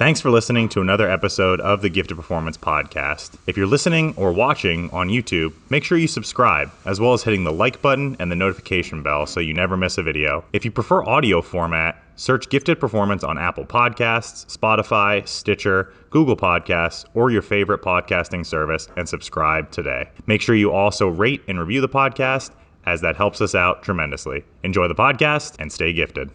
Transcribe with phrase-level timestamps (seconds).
[0.00, 3.36] Thanks for listening to another episode of the Gifted Performance Podcast.
[3.46, 7.44] If you're listening or watching on YouTube, make sure you subscribe, as well as hitting
[7.44, 10.42] the like button and the notification bell so you never miss a video.
[10.54, 17.04] If you prefer audio format, search Gifted Performance on Apple Podcasts, Spotify, Stitcher, Google Podcasts,
[17.12, 20.08] or your favorite podcasting service and subscribe today.
[20.26, 22.52] Make sure you also rate and review the podcast,
[22.86, 24.44] as that helps us out tremendously.
[24.62, 26.30] Enjoy the podcast and stay gifted.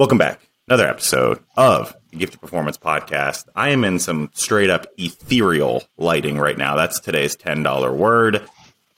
[0.00, 0.40] Welcome back.
[0.66, 3.44] Another episode of the Gifted Performance Podcast.
[3.54, 6.74] I am in some straight up ethereal lighting right now.
[6.74, 8.40] That's today's $10 word.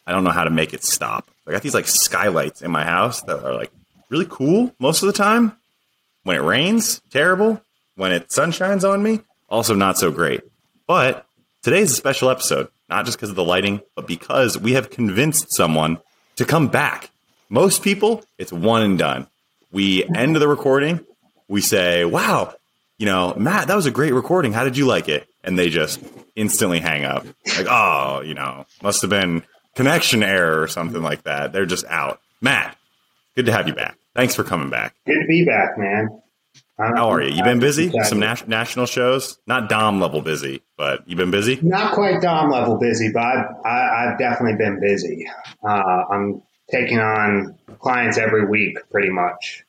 [0.06, 1.28] I don't know how to make it stop.
[1.44, 3.72] I got these like skylights in my house that are like
[4.10, 5.56] really cool most of the time.
[6.22, 7.60] When it rains, terrible.
[7.96, 10.42] When it sun shines on me, also not so great.
[10.86, 11.26] But
[11.64, 15.52] today's a special episode, not just because of the lighting, but because we have convinced
[15.52, 15.98] someone
[16.36, 17.10] to come back.
[17.48, 19.26] Most people, it's one and done
[19.72, 21.00] we end the recording.
[21.48, 22.54] We say, wow,
[22.98, 24.52] you know, Matt, that was a great recording.
[24.52, 25.26] How did you like it?
[25.42, 26.00] And they just
[26.36, 27.26] instantly hang up.
[27.56, 29.42] Like, oh, you know, must have been
[29.74, 31.52] connection error or something like that.
[31.52, 32.20] They're just out.
[32.40, 32.76] Matt,
[33.34, 33.98] good to have you back.
[34.14, 34.94] Thanks for coming back.
[35.06, 36.20] Good to be back, man.
[36.78, 37.34] How are you?
[37.34, 37.92] You been busy?
[38.02, 39.38] Some nas- national shows?
[39.46, 41.58] Not Dom level busy, but you've been busy?
[41.62, 45.26] Not quite Dom level busy, but I've, I, have definitely been busy.
[45.62, 46.42] Uh, I'm
[46.72, 49.64] taking on clients every week, pretty much.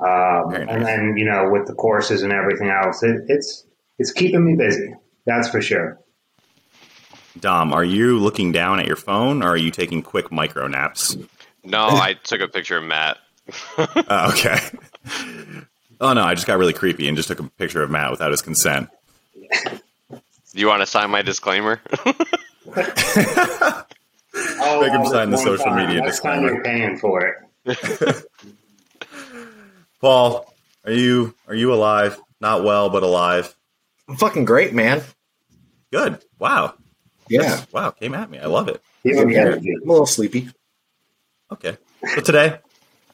[0.00, 0.66] Um, nice.
[0.68, 3.64] And then you know, with the courses and everything else, it, it's
[3.98, 4.94] it's keeping me busy.
[5.26, 5.98] That's for sure.
[7.40, 11.16] Dom, are you looking down at your phone, or are you taking quick micro naps?
[11.64, 13.18] No, I took a picture of Matt.
[13.78, 14.58] oh, okay.
[16.00, 18.30] Oh no, I just got really creepy and just took a picture of Matt without
[18.30, 18.88] his consent.
[19.32, 21.80] Do you want to sign my disclaimer?
[24.34, 25.86] oh, Make him sign the social time.
[25.86, 26.48] media Next disclaimer.
[26.48, 27.34] Time you're paying for
[27.66, 28.26] it.
[30.00, 30.52] Paul,
[30.84, 32.20] are you are you alive?
[32.40, 33.54] Not well, but alive.
[34.08, 35.02] I'm fucking great, man.
[35.92, 36.22] Good.
[36.38, 36.74] Wow.
[37.28, 37.42] Yeah.
[37.42, 37.90] That's, wow.
[37.90, 38.38] Came at me.
[38.38, 38.82] I love it.
[39.02, 40.50] Yeah, I'm a little sleepy.
[41.52, 41.76] Okay.
[42.14, 42.58] So today,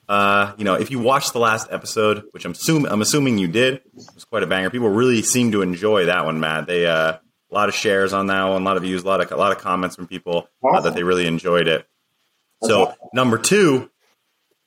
[0.09, 3.47] uh, you know, if you watched the last episode, which I'm assuming I'm assuming you
[3.47, 3.83] did, it
[4.15, 4.71] was quite a banger.
[4.71, 6.67] People really seem to enjoy that one, Matt.
[6.67, 7.19] They uh,
[7.51, 9.37] a lot of shares on that one, a lot of views, a lot of a
[9.37, 11.87] lot of comments from people uh, that they really enjoyed it.
[12.63, 13.91] So number two,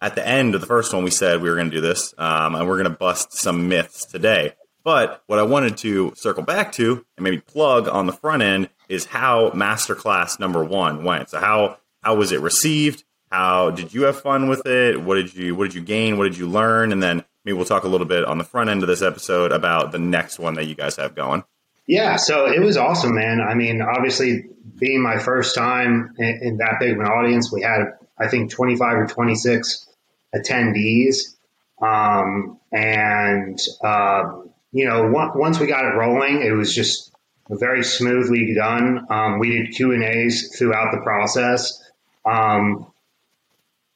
[0.02, 2.14] at the end of the first one, we said we were going to do this,
[2.18, 4.54] um, and we're going to bust some myths today.
[4.84, 8.70] But what I wanted to circle back to and maybe plug on the front end
[8.90, 11.30] is how masterclass number one went.
[11.30, 13.06] So how how was it received?
[13.32, 15.02] How did you have fun with it?
[15.02, 16.18] What did you what did you gain?
[16.18, 16.92] What did you learn?
[16.92, 19.54] And then maybe we'll talk a little bit on the front end of this episode
[19.54, 21.46] about the next one that you guys have going.
[21.88, 23.42] Yeah, so it was awesome, man.
[23.42, 24.46] I mean, obviously,
[24.80, 27.82] being my first time in, in that big of an audience, we had
[28.18, 29.90] I think 25 or 26
[30.36, 31.36] attendees.
[31.82, 37.12] Um, and, um, you know, once we got it rolling, it was just
[37.50, 39.06] very smoothly done.
[39.10, 41.82] Um, we did Q and A's throughout the process.
[42.26, 42.88] Um,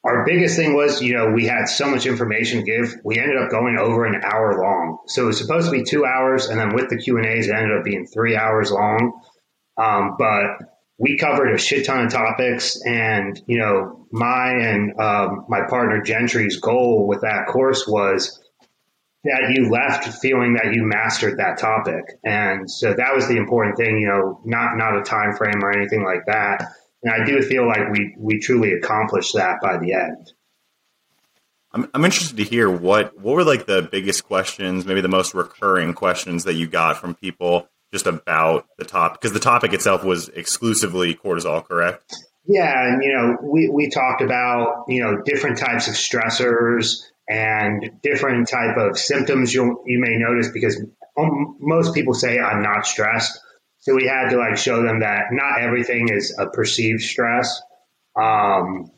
[0.08, 2.96] our biggest thing was, you know, we had so much information to give.
[3.04, 5.00] We ended up going over an hour long.
[5.08, 7.48] So it was supposed to be two hours, and then with the Q and A's,
[7.48, 9.22] it ended up being three hours long.
[9.78, 10.60] Um, but
[10.98, 16.02] we covered a shit ton of topics and you know my and um, my partner
[16.02, 18.40] gentry's goal with that course was
[19.24, 23.78] that you left feeling that you mastered that topic and so that was the important
[23.78, 26.72] thing you know not not a time frame or anything like that
[27.08, 30.34] and i do feel like we we truly accomplished that by the end.
[31.74, 35.34] I'm, I'm interested to hear what what were like the biggest questions maybe the most
[35.34, 40.04] recurring questions that you got from people just about the top because the topic itself
[40.04, 42.16] was exclusively cortisol, correct?
[42.46, 47.92] Yeah, and you know, we, we talked about you know different types of stressors and
[48.02, 49.54] different type of symptoms.
[49.54, 50.82] You you may notice because
[51.18, 53.40] um, most people say I'm not stressed,
[53.88, 57.62] so we had to like show them that not everything is a perceived stress.
[58.18, 58.92] Um,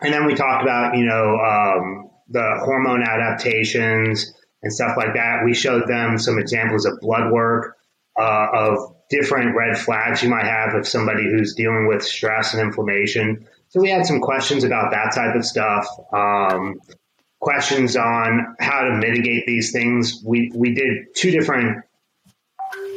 [0.00, 4.32] and then we talked about you know um, the hormone adaptations
[4.62, 5.42] and stuff like that.
[5.44, 7.76] We showed them some examples of blood work
[8.18, 12.62] uh, of different red flags you might have of somebody who's dealing with stress and
[12.62, 13.46] inflammation.
[13.68, 15.86] So we had some questions about that type of stuff.
[16.14, 16.80] Um,
[17.40, 20.22] questions on how to mitigate these things.
[20.24, 21.84] We we did two different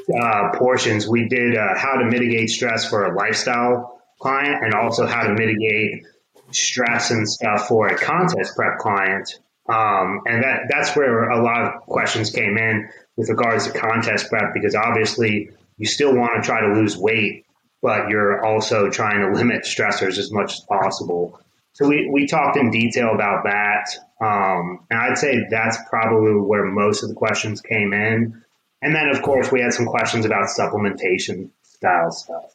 [0.10, 1.08] uh, portions.
[1.08, 5.34] We did uh, how to mitigate stress for a lifestyle client, and also how to
[5.34, 6.06] mitigate
[6.52, 9.40] stress and stuff for a contest prep client.
[9.68, 14.30] Um, and that that's where a lot of questions came in with regards to contest
[14.30, 17.46] prep because obviously you still want to try to lose weight,
[17.82, 21.40] but you're also trying to limit stressors as much as possible.
[21.74, 23.90] so we, we talked in detail about that.
[24.22, 28.44] Um, and I'd say that's probably where most of the questions came in.
[28.84, 32.54] And then, of course, we had some questions about supplementation style stuff.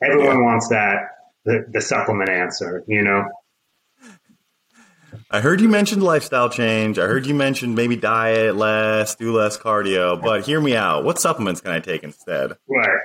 [0.00, 3.24] Everyone wants that, the, the supplement answer, you know?
[5.28, 7.00] I heard you mentioned lifestyle change.
[7.00, 11.02] I heard you mentioned maybe diet less, do less cardio, but hear me out.
[11.02, 12.52] What supplements can I take instead?
[12.68, 13.00] Right.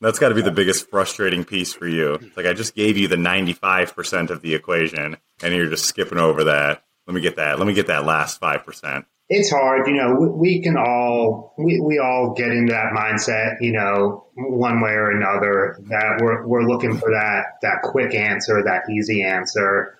[0.00, 2.14] That's got to be the biggest frustrating piece for you.
[2.14, 6.18] It's like I just gave you the 95% of the equation and you're just skipping
[6.18, 6.82] over that.
[7.06, 7.58] Let me get that.
[7.60, 9.04] Let me get that last 5%.
[9.34, 13.62] It's hard, you know, we, we can all, we, we all get into that mindset,
[13.62, 18.62] you know, one way or another that we're, we're looking for that, that quick answer,
[18.62, 19.98] that easy answer.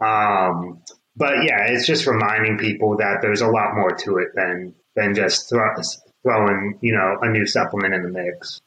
[0.00, 0.80] Um,
[1.14, 5.14] but yeah, it's just reminding people that there's a lot more to it than, than
[5.14, 5.74] just throw,
[6.22, 8.62] throwing, you know, a new supplement in the mix.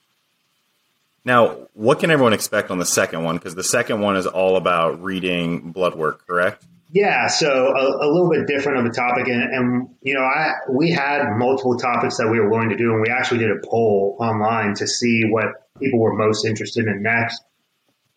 [1.25, 3.37] Now, what can everyone expect on the second one?
[3.37, 6.63] Because the second one is all about reading blood work, correct?
[6.93, 10.51] Yeah, so a, a, little bit different of a topic, and, and, you know, I
[10.69, 13.67] we had multiple topics that we were going to do, and we actually did a
[13.67, 15.47] poll online to see what
[15.79, 17.41] people were most interested in next.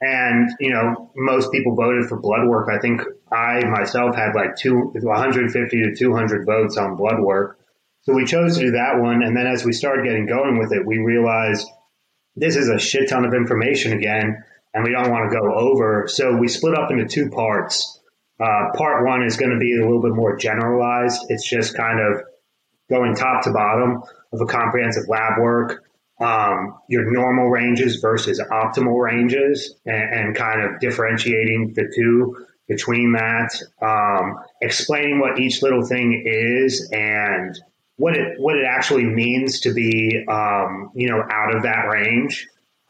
[0.03, 2.69] And you know, most people voted for blood work.
[2.69, 3.01] I think
[3.33, 7.59] I myself had like two, 150 to 200 votes on blood work.
[8.03, 10.73] So we chose to do that one, and then as we started getting going with
[10.73, 11.67] it, we realized
[12.37, 14.45] this is a shit ton of information again,
[14.75, 16.09] and we don't want to go over.
[16.09, 17.99] So we split up into two parts.
[18.39, 21.27] Uh, part one is going to be a little bit more generalized.
[21.29, 22.23] It's just kind of
[22.91, 24.03] going top to bottom
[24.33, 25.85] of a comprehensive lab work,
[26.21, 33.13] um, your normal ranges versus optimal ranges, and, and, kind of differentiating the two between
[33.13, 33.51] that,
[33.83, 37.59] um, explaining what each little thing is and
[37.97, 42.49] what it what it actually means to be um, you know out of that range.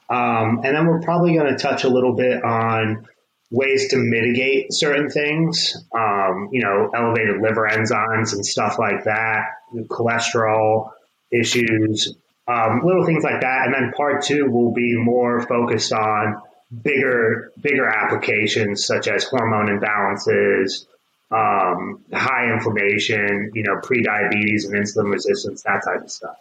[0.08, 3.08] Um, and then we're probably going to touch a little bit on
[3.50, 9.44] ways to mitigate certain things, um, you know, elevated liver enzymes and stuff like that,
[9.88, 10.90] cholesterol
[11.30, 12.16] issues,
[12.48, 13.66] um, little things like that.
[13.66, 16.42] And then part two will be more focused on
[16.82, 20.86] bigger, bigger applications such as hormone imbalances,
[21.30, 26.36] um, high inflammation, you know, pre-diabetes and insulin resistance, that type of stuff.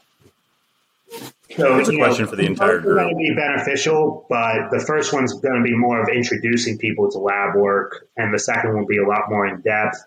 [1.52, 2.98] So it's a question know, for the entire group.
[2.98, 7.12] Going to be beneficial, but the first one's going to be more of introducing people
[7.12, 9.98] to lab work, and the second will be a lot more in depth.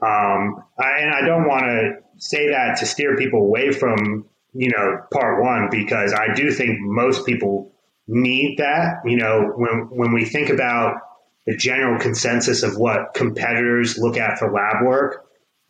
[0.00, 4.70] Um, I, and I don't want to say that to steer people away from you
[4.70, 7.72] know part one because I do think most people
[8.06, 9.02] need that.
[9.04, 11.00] You know, when when we think about
[11.46, 15.26] the general consensus of what competitors look at for lab work,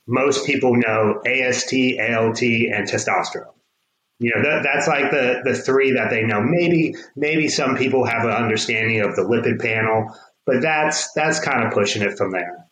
[0.07, 3.55] most people know AST, ALT, and testosterone.
[4.21, 6.41] You know, that, that's like the, the three that they know.
[6.43, 10.13] Maybe, maybe some people have an understanding of the lipid panel,
[10.45, 12.67] but that's, that's kind of pushing it from there.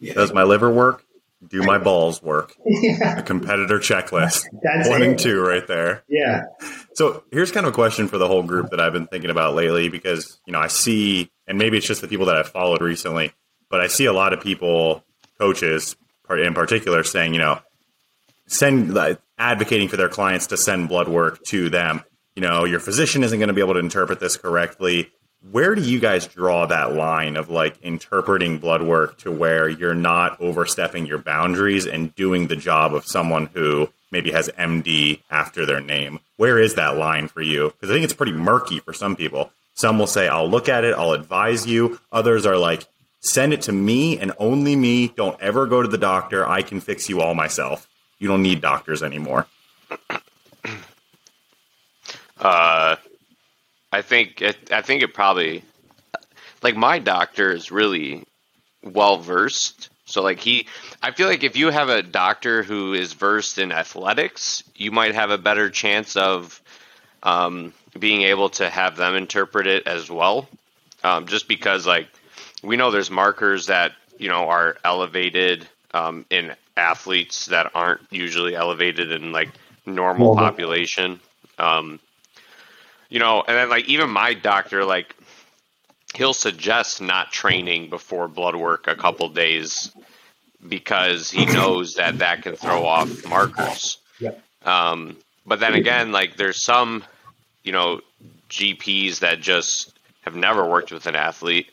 [0.00, 1.04] Does my liver work?
[1.46, 2.54] Do my balls work?
[2.64, 3.18] Yeah.
[3.18, 4.44] A competitor checklist.
[4.62, 5.08] That's One it.
[5.08, 6.02] and two right there.
[6.08, 6.44] Yeah.
[6.94, 9.54] So here's kind of a question for the whole group that I've been thinking about
[9.54, 12.80] lately because, you know, I see, and maybe it's just the people that I've followed
[12.80, 13.32] recently,
[13.68, 15.04] but I see a lot of people,
[15.38, 15.96] coaches
[16.30, 17.60] in particular, saying, you know,
[18.52, 18.96] send
[19.38, 22.02] advocating for their clients to send blood work to them.
[22.36, 25.10] You know, your physician isn't going to be able to interpret this correctly.
[25.50, 29.94] Where do you guys draw that line of like interpreting blood work to where you're
[29.94, 35.66] not overstepping your boundaries and doing the job of someone who maybe has MD after
[35.66, 36.20] their name?
[36.36, 37.70] Where is that line for you?
[37.70, 39.50] Because I think it's pretty murky for some people.
[39.74, 41.98] Some will say, I'll look at it, I'll advise you.
[42.12, 42.86] Others are like,
[43.20, 45.08] send it to me and only me.
[45.08, 46.46] Don't ever go to the doctor.
[46.46, 47.88] I can fix you all myself
[48.22, 49.48] you don't need doctors anymore.
[52.38, 52.94] Uh,
[53.90, 55.64] I think it, I think it probably
[56.62, 58.24] like my doctor is really
[58.84, 59.90] well versed.
[60.04, 60.68] So like he,
[61.02, 65.16] I feel like if you have a doctor who is versed in athletics, you might
[65.16, 66.62] have a better chance of
[67.24, 70.48] um, being able to have them interpret it as well.
[71.02, 72.06] Um, just because like
[72.62, 78.54] we know there's markers that you know are elevated um, in athletes that aren't usually
[78.54, 79.50] elevated in like
[79.86, 81.20] normal population.
[81.58, 82.00] Um,
[83.08, 85.14] you know, and then like even my doctor, like
[86.14, 89.92] he'll suggest not training before blood work a couple days
[90.66, 93.98] because he knows that that can throw off markers.
[94.64, 97.04] Um, but then again, like there's some,
[97.64, 98.00] you know,
[98.48, 101.70] GPs that just have never worked with an athlete,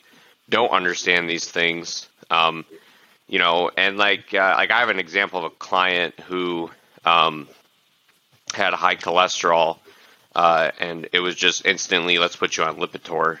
[0.48, 2.08] don't understand these things.
[2.30, 2.64] Um,
[3.30, 6.68] you know, and like uh, like I have an example of a client who
[7.04, 7.48] um,
[8.52, 9.78] had high cholesterol,
[10.34, 13.38] uh, and it was just instantly let's put you on Lipitor.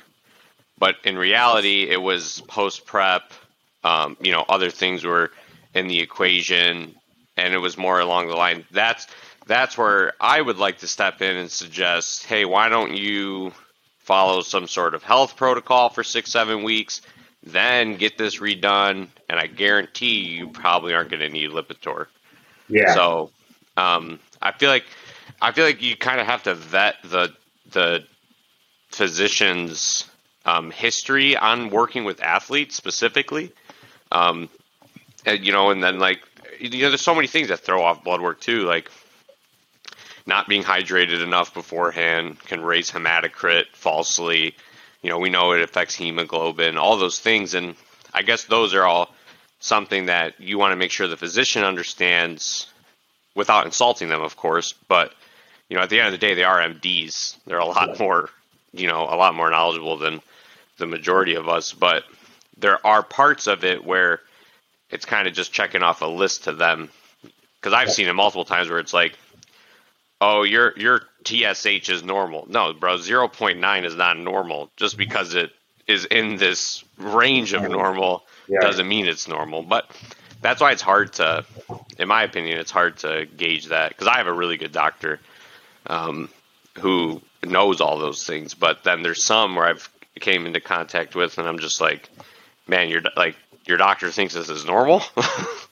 [0.78, 3.32] but in reality, it was post prep.
[3.82, 5.32] Um, you know, other things were
[5.74, 6.94] in the equation,
[7.36, 8.64] and it was more along the line.
[8.70, 9.08] That's
[9.46, 13.52] that's where I would like to step in and suggest, hey, why don't you
[13.98, 17.02] follow some sort of health protocol for six, seven weeks,
[17.42, 22.06] then get this redone, and I guarantee you probably aren't going to need Lipitor.
[22.68, 22.94] Yeah.
[22.94, 23.30] So,
[23.76, 24.84] um, I feel like
[25.40, 27.32] I feel like you kind of have to vet the
[27.70, 28.04] the
[28.90, 30.08] physician's
[30.44, 33.52] um, history on working with athletes specifically.
[34.12, 34.48] Um,
[35.24, 36.20] and, you know, and then like
[36.58, 38.90] you know, there's so many things that throw off blood work too, like
[40.26, 44.54] not being hydrated enough beforehand can raise hematocrit falsely.
[45.02, 47.74] You know, we know it affects hemoglobin, all those things, and
[48.12, 49.10] I guess those are all
[49.60, 52.66] something that you want to make sure the physician understands
[53.34, 54.74] without insulting them, of course.
[54.88, 55.12] But
[55.68, 57.36] you know, at the end of the day, they are MDs.
[57.46, 58.28] They're a lot more,
[58.72, 60.20] you know, a lot more knowledgeable than
[60.78, 61.72] the majority of us.
[61.72, 62.04] But
[62.58, 64.20] there are parts of it where
[64.90, 66.90] it's kind of just checking off a list to them.
[67.60, 69.16] Because I've seen it multiple times where it's like,
[70.20, 72.46] oh, your your TSH is normal.
[72.48, 74.70] No, bro, zero point nine is not normal.
[74.76, 75.52] Just because it
[75.86, 78.60] is in this range of normal Yeah.
[78.60, 79.62] doesn't mean it's normal.
[79.62, 79.90] But
[80.40, 81.44] that's why it's hard to,
[81.98, 85.20] in my opinion, it's hard to gauge that because I have a really good doctor
[85.86, 86.28] um,
[86.78, 88.54] who knows all those things.
[88.54, 92.08] But then there's some where I've came into contact with, and I'm just like,
[92.66, 93.36] man, you're like
[93.66, 95.02] your doctor thinks this is normal.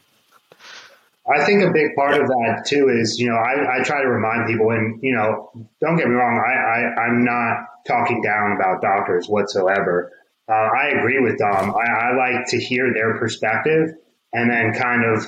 [1.31, 4.09] I think a big part of that too is, you know, I, I try to
[4.09, 8.53] remind people, and you know, don't get me wrong, I, I I'm not talking down
[8.53, 10.13] about doctors whatsoever.
[10.49, 11.75] Uh, I agree with Dom.
[11.75, 13.91] I, I like to hear their perspective
[14.33, 15.27] and then kind of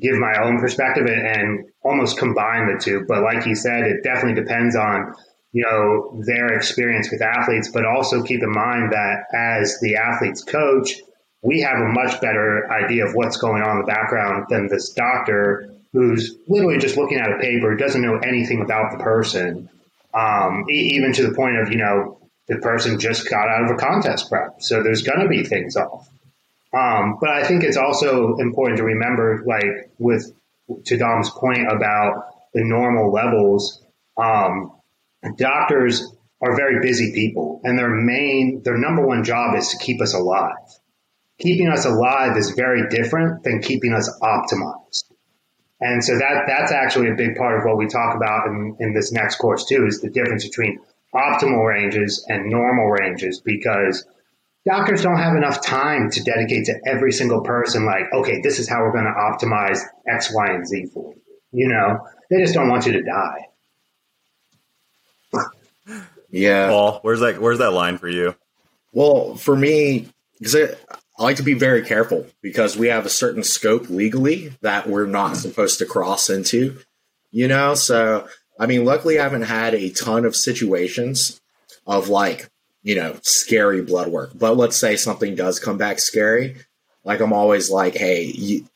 [0.00, 3.04] give my own perspective and, and almost combine the two.
[3.06, 5.14] But like you said, it definitely depends on
[5.52, 10.42] you know their experience with athletes, but also keep in mind that as the athlete's
[10.42, 10.94] coach,
[11.42, 14.90] we have a much better idea of what's going on in the background than this
[14.90, 19.68] doctor who's literally just looking at a paper, doesn't know anything about the person,
[20.14, 22.18] um, e- even to the point of, you know,
[22.48, 24.62] the person just got out of a contest prep.
[24.62, 26.08] So there's going to be things off.
[26.72, 30.32] Um, but I think it's also important to remember, like with
[30.86, 33.84] to Dom's point about the normal levels,
[34.16, 34.72] um,
[35.36, 40.00] doctors are very busy people, and their main, their number one job is to keep
[40.00, 40.56] us alive
[41.42, 45.04] keeping us alive is very different than keeping us optimized.
[45.80, 48.94] And so that that's actually a big part of what we talk about in, in
[48.94, 50.78] this next course too, is the difference between
[51.12, 54.06] optimal ranges and normal ranges because
[54.64, 58.68] doctors don't have enough time to dedicate to every single person like, okay, this is
[58.68, 61.20] how we're going to optimize X, Y, and Z for you.
[61.50, 63.48] You know, they just don't want you to die.
[66.30, 66.68] Yeah.
[66.68, 67.42] Paul, where's that?
[67.42, 68.34] Where's that line for you?
[68.92, 70.08] Well, for me,
[70.38, 70.76] because
[71.18, 75.06] I, like to be very careful because we have a certain scope legally that we're
[75.06, 76.78] not supposed to cross into,
[77.30, 77.74] you know?
[77.74, 78.26] So,
[78.58, 81.40] I mean, luckily, I haven't had a ton of situations
[81.86, 82.48] of like,
[82.82, 84.32] you know, scary blood work.
[84.34, 86.56] But let's say something does come back scary.
[87.04, 88.66] Like, I'm always like, hey, you,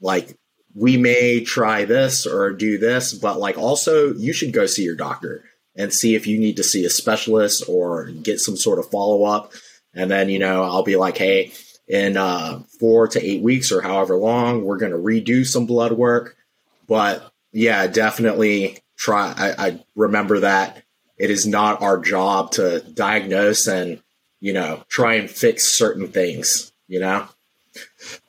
[0.00, 0.36] like,
[0.74, 4.96] we may try this or do this, but like, also, you should go see your
[4.96, 5.44] doctor
[5.76, 9.24] and see if you need to see a specialist or get some sort of follow
[9.24, 9.52] up.
[9.94, 11.52] And then, you know, I'll be like, hey,
[11.90, 15.90] in uh, four to eight weeks or however long, we're going to redo some blood
[15.90, 16.36] work.
[16.86, 19.34] But yeah, definitely try.
[19.36, 20.84] I, I remember that
[21.18, 24.00] it is not our job to diagnose and,
[24.38, 27.26] you know, try and fix certain things, you know?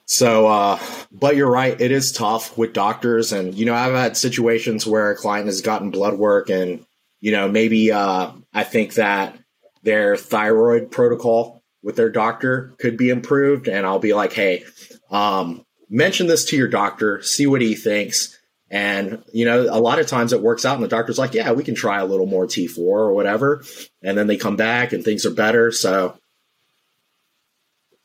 [0.05, 0.79] So, uh,
[1.11, 1.79] but you're right.
[1.79, 3.31] It is tough with doctors.
[3.31, 6.83] And, you know, I've had situations where a client has gotten blood work and,
[7.19, 9.37] you know, maybe uh, I think that
[9.83, 13.67] their thyroid protocol with their doctor could be improved.
[13.67, 14.63] And I'll be like, hey,
[15.09, 18.37] um, mention this to your doctor, see what he thinks.
[18.69, 21.51] And, you know, a lot of times it works out and the doctor's like, yeah,
[21.51, 23.63] we can try a little more T4 or whatever.
[24.01, 25.71] And then they come back and things are better.
[25.71, 26.17] So,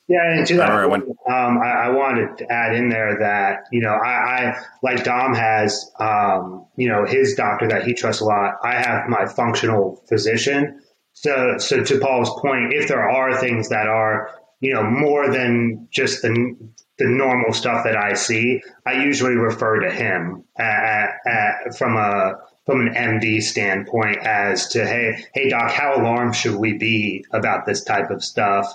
[0.08, 3.18] Yeah, and to that, All right, point, um, I, I wanted to add in there
[3.20, 7.94] that you know I, I like Dom has um, you know his doctor that he
[7.94, 8.54] trusts a lot.
[8.62, 10.80] I have my functional physician.
[11.16, 14.30] So, so to Paul's point, if there are things that are
[14.60, 16.56] you know more than just the
[16.98, 22.34] the normal stuff that I see, I usually refer to him uh, uh, from a
[22.66, 27.64] from an MD standpoint as to hey hey doc, how alarmed should we be about
[27.64, 28.74] this type of stuff?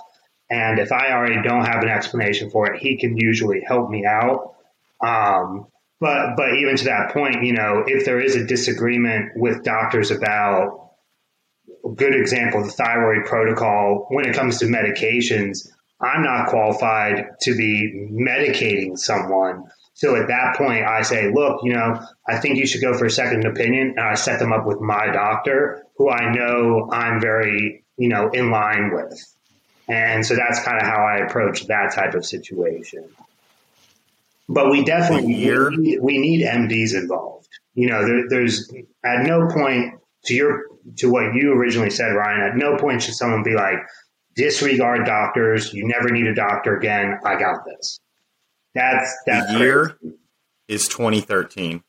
[0.50, 4.04] And if I already don't have an explanation for it, he can usually help me
[4.04, 4.54] out.
[5.00, 5.68] Um,
[6.00, 10.10] but but even to that point, you know, if there is a disagreement with doctors
[10.10, 10.81] about
[11.94, 15.68] good example, of the thyroid protocol, when it comes to medications,
[16.00, 19.64] I'm not qualified to be medicating someone.
[19.94, 23.04] So at that point, I say, look, you know, I think you should go for
[23.04, 23.94] a second opinion.
[23.96, 28.30] And I set them up with my doctor, who I know I'm very, you know,
[28.30, 29.22] in line with.
[29.88, 33.08] And so that's kind of how I approach that type of situation.
[34.48, 37.48] But we definitely we need, we need MDs involved.
[37.74, 38.72] You know, there, there's
[39.04, 40.64] at no point to your
[40.98, 42.40] to what you originally said, Ryan.
[42.40, 43.78] At no point should someone be like,
[44.34, 45.72] disregard doctors.
[45.72, 47.18] You never need a doctor again.
[47.24, 48.00] I got this.
[48.74, 49.98] That's the year
[50.68, 51.82] is 2013.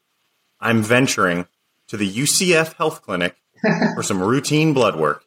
[0.59, 1.47] I'm venturing
[1.87, 3.37] to the UCF Health Clinic
[3.95, 5.23] for some routine blood work.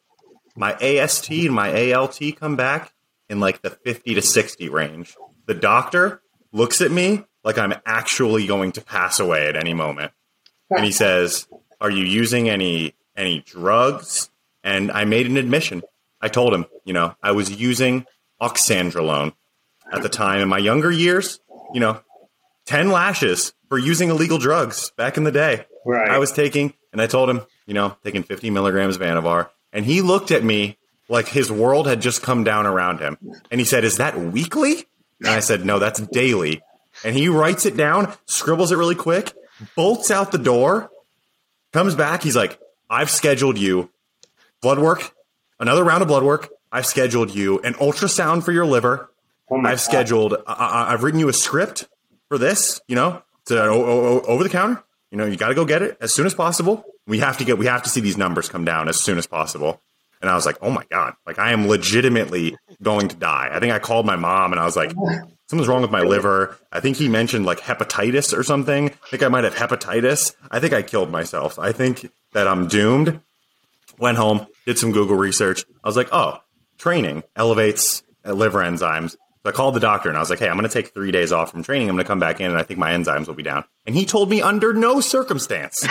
[0.55, 2.93] My AST and my ALT come back
[3.29, 5.15] in like the 50 to 60 range.
[5.45, 6.21] The doctor
[6.51, 10.11] looks at me like I'm actually going to pass away at any moment.
[10.69, 11.47] And he says,
[11.79, 14.29] "Are you using any any drugs?"
[14.63, 15.81] And I made an admission.
[16.21, 18.05] I told him, you know, I was using
[18.41, 19.33] oxandrolone
[19.91, 21.39] at the time in my younger years,
[21.73, 22.01] you know,
[22.65, 25.65] 10 lashes for using illegal drugs back in the day.
[25.85, 26.09] Right.
[26.09, 29.49] I was taking, and I told him, you know, taking 50 milligrams of Anavar.
[29.71, 33.17] And he looked at me like his world had just come down around him.
[33.49, 34.85] And he said, Is that weekly?
[35.19, 36.61] And I said, No, that's daily.
[37.03, 39.33] And he writes it down, scribbles it really quick,
[39.75, 40.89] bolts out the door,
[41.71, 42.23] comes back.
[42.23, 42.59] He's like,
[42.89, 43.89] I've scheduled you
[44.61, 45.13] blood work,
[45.59, 46.49] another round of blood work.
[46.71, 49.09] I've scheduled you an ultrasound for your liver.
[49.49, 50.35] Oh I've scheduled.
[50.45, 51.87] I, I've written you a script
[52.27, 52.81] for this.
[52.87, 54.83] You know, to o- o- over the counter.
[55.11, 56.83] You know, you got to go get it as soon as possible.
[57.07, 57.57] We have to get.
[57.57, 59.81] We have to see these numbers come down as soon as possible.
[60.21, 63.49] And I was like, oh my god, like I am legitimately going to die.
[63.51, 64.91] I think I called my mom and I was like,
[65.47, 66.57] something's wrong with my liver.
[66.71, 68.89] I think he mentioned like hepatitis or something.
[68.89, 70.35] I think I might have hepatitis.
[70.49, 71.59] I think I killed myself.
[71.59, 73.19] I think that I'm doomed.
[73.97, 75.65] Went home, did some Google research.
[75.83, 76.37] I was like, oh,
[76.77, 79.11] training elevates liver enzymes.
[79.13, 79.17] So
[79.47, 81.31] I called the doctor and I was like, hey, I'm going to take three days
[81.31, 81.89] off from training.
[81.89, 83.63] I'm going to come back in and I think my enzymes will be down.
[83.87, 85.81] And he told me under no circumstance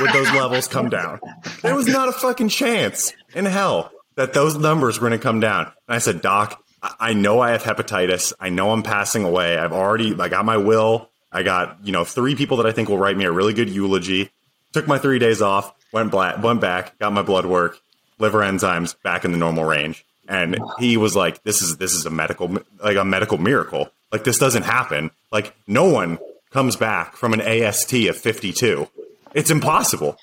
[0.00, 1.18] would those levels come down.
[1.62, 5.40] There was not a fucking chance in hell that those numbers were going to come
[5.40, 5.64] down.
[5.88, 8.32] And I said, Doc, I I know I have hepatitis.
[8.38, 9.58] I know I'm passing away.
[9.58, 11.10] I've already, I got my will.
[11.32, 13.68] I got, you know, three people that I think will write me a really good
[13.68, 14.30] eulogy.
[14.76, 17.78] Took my three days off, went black, went back, got my blood work,
[18.18, 20.04] liver enzymes back in the normal range.
[20.28, 23.88] And he was like, "This is this is a medical like a medical miracle.
[24.12, 25.12] Like this doesn't happen.
[25.32, 26.18] Like no one
[26.50, 28.86] comes back from an AST of 52.
[29.32, 30.18] It's impossible."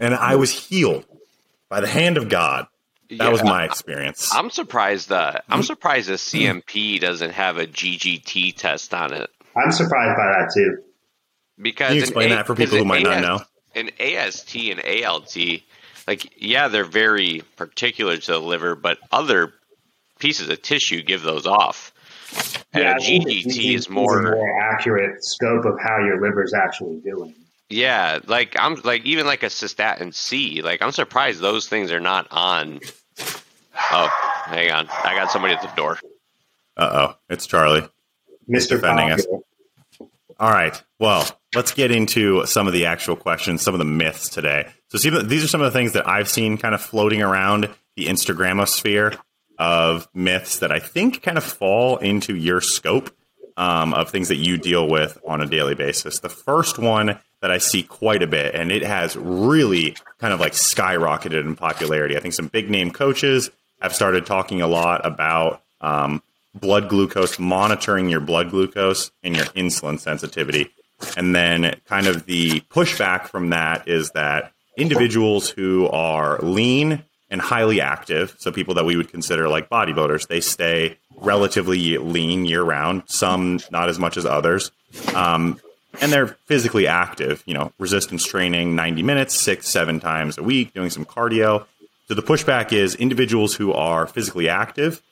[0.00, 1.06] And I was healed
[1.68, 2.66] by the hand of God.
[3.18, 4.34] That was my experience.
[4.34, 5.12] I'm surprised.
[5.12, 10.26] Uh, I'm surprised the CMP doesn't have a GGT test on it I'm surprised by
[10.26, 10.78] that too.
[11.62, 13.44] because Can you explain A- that for people who because might not know?
[13.74, 15.36] AS An AST and ALT,
[16.06, 19.52] like yeah, they're very particular to the liver, but other
[20.18, 21.92] pieces of tissue give those off.
[22.72, 26.20] And I a think the GGT is a more, more accurate scope of how your
[26.20, 27.34] liver's actually doing.
[27.68, 28.18] yeah.
[28.26, 30.62] Like I'm like even like a cystatin C.
[30.62, 32.80] Like I'm surprised those things are not on.
[33.90, 34.08] Oh,
[34.46, 35.98] hang on, I got somebody at the door.
[36.76, 37.88] Uh oh, it's Charlie.
[38.48, 38.70] Mr.
[38.70, 39.26] defending us.
[40.38, 40.80] All right.
[40.98, 44.68] Well, let's get into some of the actual questions, some of the myths today.
[44.88, 47.68] So, see, these are some of the things that I've seen kind of floating around
[47.96, 49.16] the Instagramosphere
[49.58, 53.14] of myths that I think kind of fall into your scope
[53.56, 56.18] um, of things that you deal with on a daily basis.
[56.18, 60.40] The first one that I see quite a bit, and it has really kind of
[60.40, 62.16] like skyrocketed in popularity.
[62.16, 66.22] I think some big name coaches have started talking a lot about um,
[66.54, 70.70] blood glucose, monitoring your blood glucose and your insulin sensitivity.
[71.16, 77.40] And then, kind of the pushback from that is that individuals who are lean and
[77.40, 82.62] highly active, so people that we would consider like bodybuilders, they stay relatively lean year
[82.62, 84.70] round, some not as much as others.
[85.14, 85.60] Um,
[86.00, 90.72] and they're physically active, you know, resistance training 90 minutes, six, seven times a week,
[90.74, 91.66] doing some cardio.
[92.08, 95.02] So the pushback is individuals who are physically active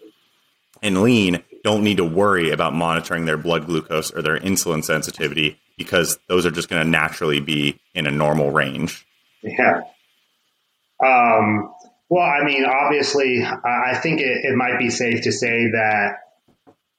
[0.83, 5.61] and lean don't need to worry about monitoring their blood glucose or their insulin sensitivity
[5.79, 9.07] because those are just going to naturally be in a normal range.
[9.43, 9.83] Yeah.
[11.03, 11.73] Um,
[12.09, 16.19] well, I mean, obviously, I think it, it might be safe to say that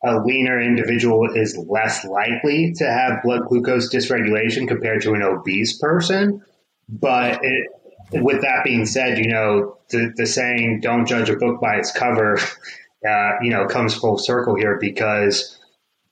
[0.03, 5.77] a leaner individual is less likely to have blood glucose dysregulation compared to an obese
[5.77, 6.43] person.
[6.89, 7.69] But it,
[8.11, 11.91] with that being said, you know, the, the saying, don't judge a book by its
[11.91, 12.37] cover,
[13.07, 15.59] uh, you know, comes full circle here because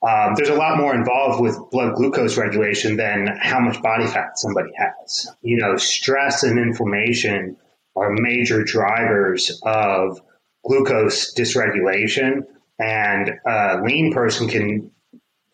[0.01, 4.37] um, there's a lot more involved with blood glucose regulation than how much body fat
[4.37, 5.29] somebody has.
[5.41, 7.57] You know, stress and inflammation
[7.95, 10.19] are major drivers of
[10.65, 12.45] glucose dysregulation.
[12.79, 14.91] And a lean person can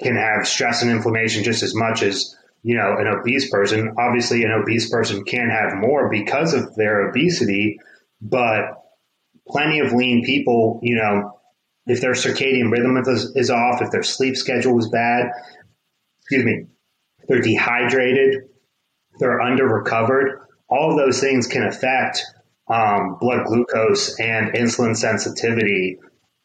[0.01, 3.95] can have stress and inflammation just as much as you know an obese person.
[3.97, 7.79] Obviously, an obese person can have more because of their obesity,
[8.21, 8.86] but
[9.49, 11.37] plenty of lean people, you know,
[11.85, 15.31] if their circadian rhythm is, is off, if their sleep schedule is bad,
[16.19, 16.65] excuse me,
[17.27, 18.49] they're dehydrated,
[19.19, 22.23] they're under recovered, all of those things can affect
[22.67, 25.99] um, blood glucose and insulin sensitivity.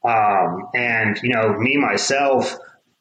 [0.05, 2.57] Um, and, you know, me myself,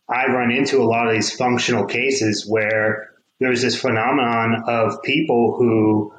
[0.10, 5.56] I run into a lot of these functional cases where there's this phenomenon of people
[5.58, 6.14] who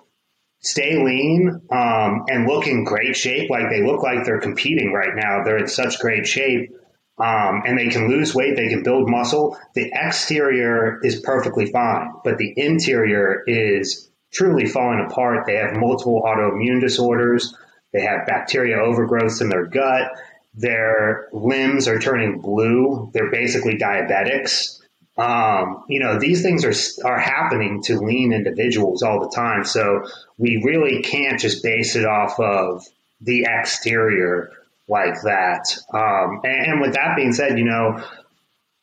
[0.63, 3.51] stay lean um, and look in great shape.
[3.51, 5.45] Like they look like they're competing right now.
[5.45, 6.73] They're in such great shape.
[7.19, 9.59] Um, and they can lose weight, they can build muscle.
[9.75, 15.47] The exterior is perfectly fine, but the interior is truly falling apart.
[15.47, 17.55] They have multiple autoimmune disorders.
[17.93, 20.11] They have bacteria overgrowths in their gut.
[20.55, 23.11] Their limbs are turning blue.
[23.13, 24.82] They're basically diabetics.
[25.17, 29.65] Um, you know, these things are are happening to lean individuals all the time.
[29.65, 30.07] So
[30.39, 32.87] we really can't just base it off of
[33.21, 34.51] the exterior
[34.89, 35.79] like that.
[35.93, 38.03] Um, and, and, with that being said, you know,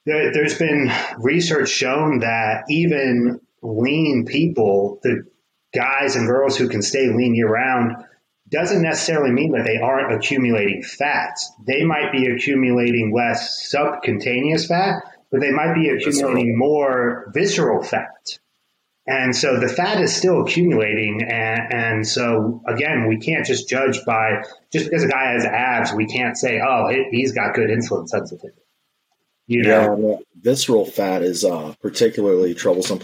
[0.05, 5.25] there, there's been research shown that even lean people, the
[5.73, 7.95] guys and girls who can stay lean year round,
[8.49, 11.51] doesn't necessarily mean that they aren't accumulating fats.
[11.67, 18.39] They might be accumulating less subcutaneous fat, but they might be accumulating more visceral fat.
[19.07, 21.23] And so the fat is still accumulating.
[21.23, 25.93] And, and, so, again, we can't just judge by just because a guy has abs,
[25.93, 28.61] we can't say, oh, he's got good insulin sensitivity.
[29.47, 29.97] You know?
[29.99, 32.99] Yeah, visceral fat is uh, particularly troublesome.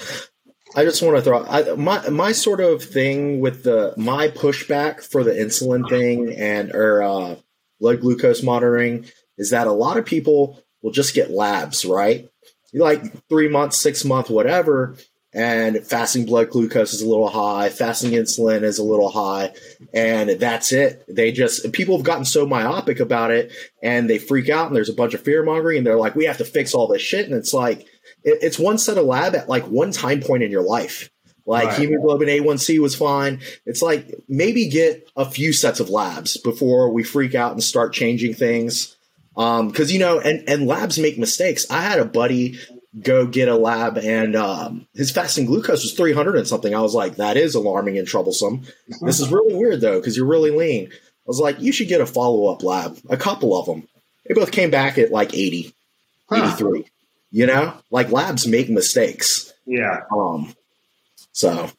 [0.75, 5.01] I just want to throw I, my my sort of thing with the my pushback
[5.01, 7.35] for the insulin thing and or uh,
[7.79, 9.05] blood glucose monitoring
[9.37, 12.29] is that a lot of people will just get labs, right?
[12.71, 14.95] Like three months, six month, whatever,
[15.33, 19.53] and fasting blood glucose is a little high, fasting insulin is a little high,
[19.95, 21.03] and that's it.
[21.09, 24.89] They just people have gotten so myopic about it, and they freak out, and there's
[24.89, 27.25] a bunch of fear mongering, and they're like, "We have to fix all this shit,"
[27.25, 27.87] and it's like
[28.23, 31.09] it's one set of lab at like one time point in your life.
[31.47, 31.79] Like right.
[31.79, 33.39] hemoglobin A1C was fine.
[33.65, 37.93] It's like maybe get a few sets of labs before we freak out and start
[37.93, 38.94] changing things.
[39.37, 41.65] Um, cause you know, and, and labs make mistakes.
[41.69, 42.57] I had a buddy
[43.01, 46.73] go get a lab and, um, his fasting glucose was 300 and something.
[46.73, 48.63] I was like, that is alarming and troublesome.
[49.01, 50.87] This is really weird though, cause you're really lean.
[50.91, 53.87] I was like, you should get a follow up lab, a couple of them.
[54.25, 55.73] They both came back at like 80,
[56.29, 56.53] huh.
[56.55, 56.85] 83.
[57.31, 59.51] You know, like labs make mistakes.
[59.65, 60.01] Yeah.
[60.15, 60.55] Um,
[61.33, 61.69] so.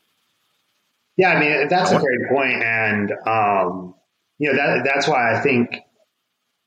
[1.16, 3.94] Yeah, I mean that's a great point, and um,
[4.38, 5.80] you know that that's why I think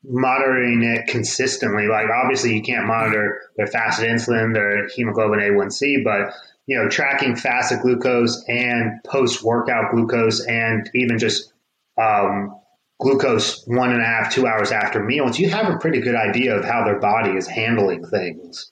[0.04, 1.86] monitoring it consistently.
[1.86, 6.32] Like obviously you can't monitor their fasted insulin, their hemoglobin A1C, but
[6.66, 11.52] you know, tracking fasted glucose and post workout glucose and even just
[12.00, 12.60] um,
[13.00, 16.56] glucose one and a half, two hours after meals, you have a pretty good idea
[16.56, 18.70] of how their body is handling things.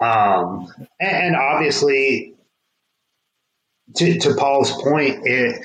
[0.00, 0.66] Um,
[0.98, 2.34] and, obviously,
[3.96, 5.64] to, to Paul's point, it,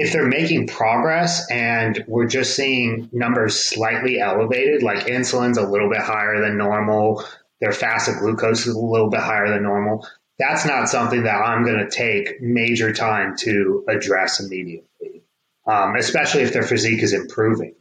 [0.00, 5.90] if they're making progress and we're just seeing numbers slightly elevated, like insulin's a little
[5.90, 7.22] bit higher than normal,
[7.60, 10.08] their fasted glucose is a little bit higher than normal,
[10.38, 15.22] that's not something that I'm going to take major time to address immediately,
[15.66, 17.74] um, especially if their physique is improving.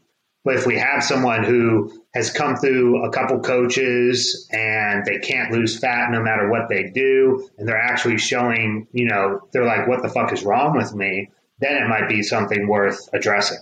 [0.43, 5.53] But if we have someone who has come through a couple coaches and they can't
[5.53, 9.87] lose fat no matter what they do, and they're actually showing, you know, they're like,
[9.87, 11.29] what the fuck is wrong with me?
[11.59, 13.59] Then it might be something worth addressing.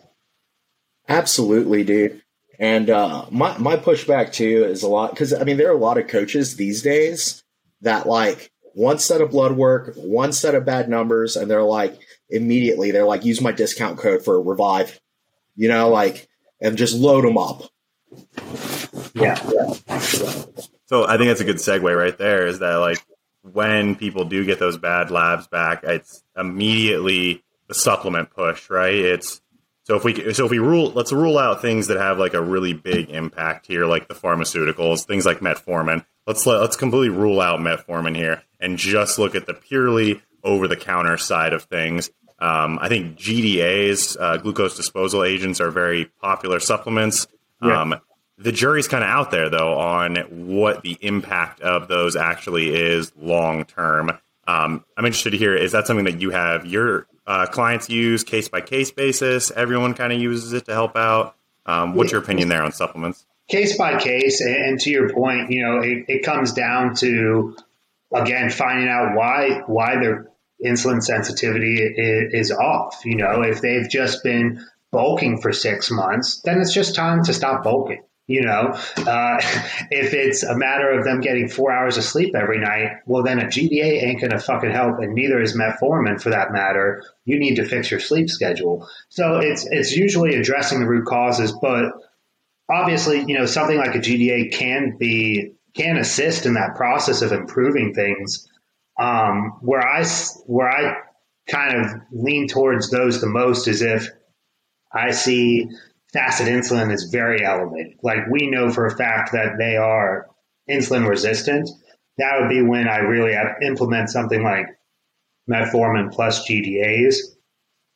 [1.08, 2.22] Absolutely, dude.
[2.60, 5.80] And uh, my my pushback too is a lot because I mean there are a
[5.80, 7.44] lot of coaches these days
[7.82, 12.00] that like one set of blood work, one set of bad numbers, and they're like
[12.30, 15.00] immediately they're like use my discount code for revive,
[15.56, 16.28] you know, like
[16.60, 17.64] and just load them up.
[19.14, 19.40] Yeah.
[19.54, 19.74] yeah.
[20.88, 22.48] So I think that's a good segue right there.
[22.48, 23.06] Is that like
[23.42, 28.94] when people do get those bad labs back, it's immediately the supplement push, right?
[28.94, 29.42] It's
[29.84, 32.42] so if we so if we rule let's rule out things that have like a
[32.42, 36.06] really big impact here, like the pharmaceuticals, things like metformin.
[36.26, 40.68] Let's let, let's completely rule out metformin here and just look at the purely over
[40.68, 42.10] the counter side of things.
[42.40, 47.28] Um, I think GDAs, uh, glucose disposal agents, are very popular supplements.
[47.62, 47.82] Yeah.
[47.82, 47.96] Um,
[48.38, 53.12] the jury's kind of out there though on what the impact of those actually is
[53.18, 54.12] long term.
[54.48, 58.24] Um, I'm interested to hear is that something that you have your uh, clients use
[58.24, 59.52] case by case basis.
[59.52, 61.36] Everyone kind of uses it to help out.
[61.66, 63.26] Um, what's your opinion there on supplements?
[63.50, 67.56] Case by case, and to your point, you know, it, it comes down to
[68.14, 70.30] again finding out why why their
[70.64, 73.02] insulin sensitivity is, is off.
[73.06, 77.34] You know, if they've just been bulking for six months, then it's just time to
[77.34, 78.04] stop bulking.
[78.28, 79.38] You know, uh,
[79.90, 83.40] if it's a matter of them getting four hours of sleep every night, well, then
[83.40, 87.04] a GDA ain't going to fucking help, and neither is metformin for that matter.
[87.24, 88.88] You need to fix your sleep schedule.
[89.10, 91.94] So it's it's usually addressing the root causes, but
[92.70, 97.32] obviously, you know, something like a GDA can be can assist in that process of
[97.32, 98.48] improving things.
[99.00, 100.04] Um, where I
[100.48, 100.98] where I
[101.48, 104.10] kind of lean towards those the most is if
[104.92, 105.70] I see
[106.18, 107.94] fasted insulin is very elevated.
[108.02, 110.28] Like we know for a fact that they are
[110.68, 111.70] insulin resistant.
[112.18, 114.66] That would be when I really implement something like
[115.48, 117.18] metformin plus GDAs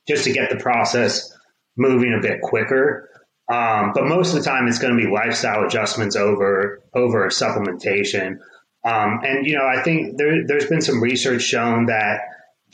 [0.07, 1.36] just to get the process
[1.75, 3.10] moving a bit quicker.
[3.51, 8.38] Um, but most of the time, it's going to be lifestyle adjustments over over supplementation.
[8.86, 12.21] Um, and you know, I think there, there's been some research shown that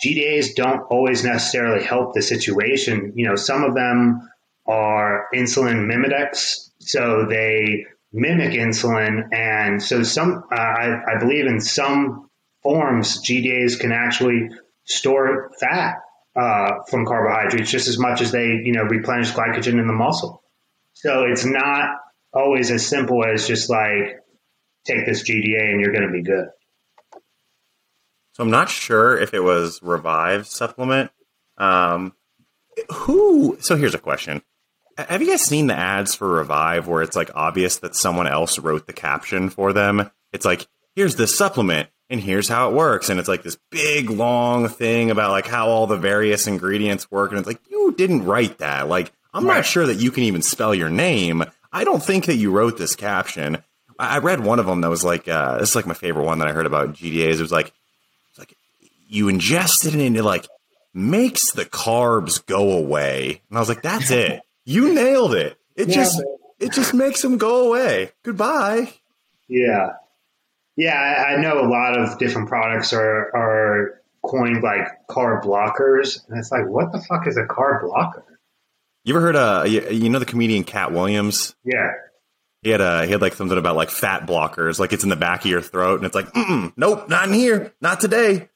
[0.04, 3.14] GDAs don't always necessarily help the situation.
[3.16, 4.30] You know, some of them
[4.68, 11.60] are insulin mimics, so they mimic insulin, and so some uh, I, I believe in
[11.60, 12.30] some
[12.64, 14.50] forms GDAs can actually
[14.86, 15.96] store fat
[16.36, 20.44] uh, from carbohydrates just as much as they you know replenish glycogen in the muscle.
[20.94, 21.98] So it's not
[22.34, 24.20] always as simple as just like
[24.86, 26.48] take this GDA and you're going to be good.
[28.34, 31.12] So I'm not sure if it was Revive supplement.
[31.58, 32.14] Um,
[32.94, 33.58] who?
[33.62, 34.44] So here's a question:
[34.98, 38.60] have you guys seen the ads for Revive where it's like obvious that someone else
[38.60, 40.10] wrote the caption for them?
[40.34, 43.10] It's like, here's this supplement and here's how it works.
[43.10, 47.32] And it's like this big long thing about like how all the various ingredients work.
[47.32, 48.88] And it's like, you didn't write that.
[48.88, 49.58] Like, I'm right.
[49.58, 51.44] not sure that you can even spell your name.
[51.72, 53.60] I don't think that you wrote this caption.
[54.00, 56.40] I read one of them that was like, uh, this is like my favorite one
[56.40, 57.36] that I heard about GDAs.
[57.36, 57.74] It was like,
[58.30, 58.56] it's like
[59.08, 60.48] you ingest it and it like
[60.94, 63.42] makes the carbs go away.
[63.50, 64.42] And I was like, that's it.
[64.68, 65.58] You nailed it.
[65.78, 66.22] It yeah, just
[66.60, 68.12] it just makes them go away.
[68.24, 68.92] Goodbye.
[69.48, 69.94] Yeah.
[70.76, 76.20] Yeah, I, I know a lot of different products are are coined like carb blockers,
[76.28, 78.40] and it's like, what the fuck is a carb blocker?
[79.06, 81.56] You ever heard uh you, you know the comedian Katt Williams?
[81.64, 81.94] Yeah.
[82.62, 85.16] He had a he had like something about like fat blockers, like it's in the
[85.16, 86.28] back of your throat, and it's like,
[86.76, 88.50] nope, not in here, not today.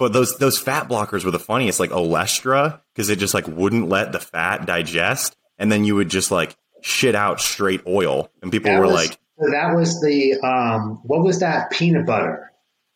[0.00, 3.90] But those those fat blockers were the funniest, like Olestra, because it just like wouldn't
[3.90, 8.50] let the fat digest, and then you would just like shit out straight oil, and
[8.50, 12.50] people that were was, like, "That was the um, what was that peanut butter?"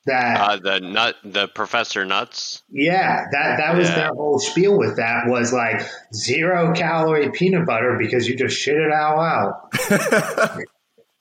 [0.06, 2.62] That uh, the nut, the Professor Nuts.
[2.70, 3.96] Yeah, that that was yeah.
[3.96, 5.82] their whole spiel with that was like
[6.14, 9.70] zero calorie peanut butter because you just shit it all out.
[9.90, 10.66] and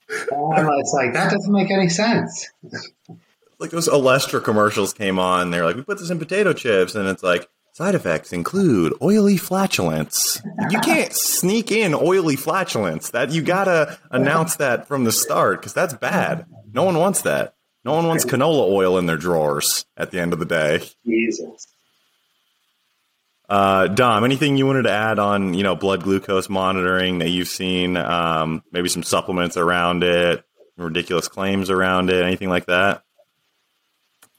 [0.08, 2.48] it's like that doesn't make any sense
[3.64, 5.50] like those Olestra commercials came on.
[5.50, 9.36] They're like, we put this in potato chips, and it's like side effects include oily
[9.36, 10.40] flatulence.
[10.70, 13.10] You can't sneak in oily flatulence.
[13.10, 16.46] That you gotta announce that from the start because that's bad.
[16.72, 17.54] No one wants that.
[17.84, 20.80] No one wants canola oil in their drawers at the end of the day.
[21.06, 21.66] Jesus.
[23.48, 27.48] Uh, Dom, anything you wanted to add on, you know, blood glucose monitoring that you've
[27.48, 27.96] seen?
[27.96, 30.44] Um, maybe some supplements around it,
[30.78, 33.02] ridiculous claims around it, anything like that?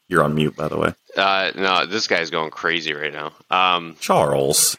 [0.08, 0.94] You're on mute, by the way.
[1.18, 3.32] Uh, no, this guy's going crazy right now.
[3.50, 4.78] Um, Charles.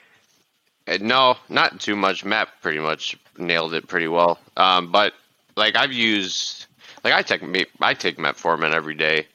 [0.86, 2.24] Uh, no, not too much.
[2.24, 4.38] Matt pretty much nailed it pretty well.
[4.56, 5.14] Um, but
[5.56, 6.66] like I've used,
[7.02, 7.42] like I take
[7.80, 9.26] I take metformin every day.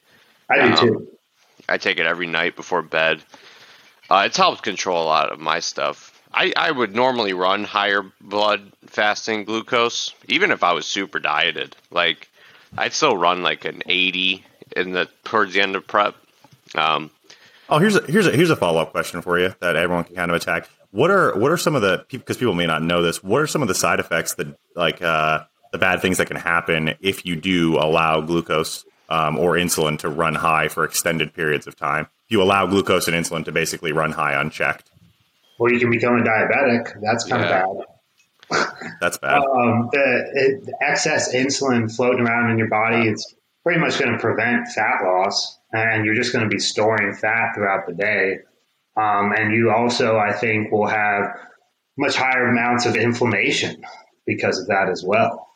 [0.48, 1.08] I do um, too.
[1.68, 3.22] I take it every night before bed.
[4.10, 6.08] Uh, it's helped control a lot of my stuff.
[6.34, 11.76] I, I would normally run higher blood fasting glucose, even if I was super dieted.
[11.90, 12.30] Like
[12.76, 14.44] I'd still run like an 80
[14.76, 16.14] in the towards the end of prep.
[16.74, 17.10] Um,
[17.68, 20.16] oh, here's a, here's a here's a follow up question for you that everyone can
[20.16, 20.68] kind of attack.
[20.90, 23.22] What are what are some of the because people may not know this?
[23.22, 26.36] What are some of the side effects that like uh, the bad things that can
[26.36, 31.66] happen if you do allow glucose um, or insulin to run high for extended periods
[31.66, 32.08] of time?
[32.26, 34.90] If you allow glucose and insulin to basically run high unchecked,
[35.58, 37.00] or you can become a diabetic.
[37.00, 37.64] That's kind yeah.
[37.64, 37.86] of bad.
[39.00, 39.42] That's bad.
[39.52, 44.12] Um, the, it, the, excess insulin floating around in your body, it's pretty much going
[44.12, 48.38] to prevent fat loss, and you're just going to be storing fat throughout the day.
[48.96, 51.38] Um, and you also, I think, will have
[51.96, 53.82] much higher amounts of inflammation
[54.26, 55.48] because of that as well.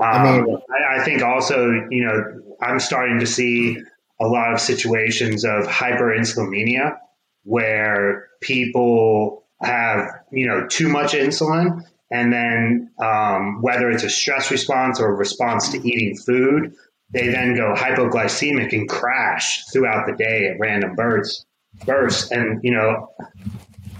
[0.00, 3.78] Um, I, mean, I, I, think also, you know, I'm starting to see
[4.20, 6.96] a lot of situations of hyperinsulinemia
[7.44, 14.50] where people have, you know, too much insulin and then um, whether it's a stress
[14.50, 16.74] response or a response to eating food,
[17.12, 21.44] they then go hypoglycemic and crash throughout the day at random bursts.
[21.86, 23.10] Bursts, and you know,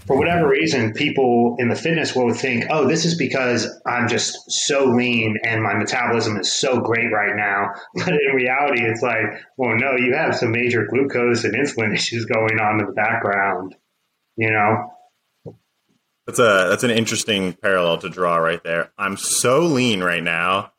[0.07, 4.39] for whatever reason, people in the fitness world think, "Oh, this is because I'm just
[4.49, 9.43] so lean and my metabolism is so great right now." But in reality, it's like,
[9.57, 13.75] well, no, you have some major glucose and insulin issues going on in the background.
[14.37, 14.91] You know,
[16.27, 18.91] that's a that's an interesting parallel to draw right there.
[18.99, 20.73] I'm so lean right now.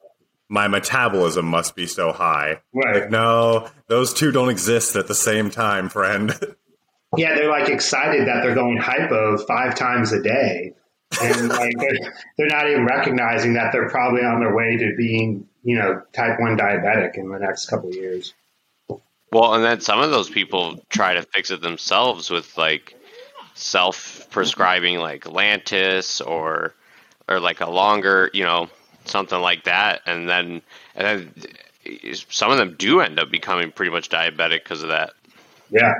[0.48, 2.62] My metabolism must be so high.
[2.74, 3.02] Right.
[3.02, 6.34] Like, no, those two don't exist at the same time, friend.
[7.18, 10.74] Yeah, they're like excited that they're going hypo five times a day.
[11.22, 15.48] And like they're, they're not even recognizing that they're probably on their way to being,
[15.64, 18.34] you know, type 1 diabetic in the next couple of years.
[19.32, 22.96] Well, and then some of those people try to fix it themselves with like
[23.56, 26.76] self prescribing like Lantus or
[27.28, 28.70] or like a longer, you know,
[29.06, 30.62] something like that, and then
[30.96, 31.34] and then
[32.30, 35.14] some of them do end up becoming pretty much diabetic because of that.
[35.72, 35.94] Yeah,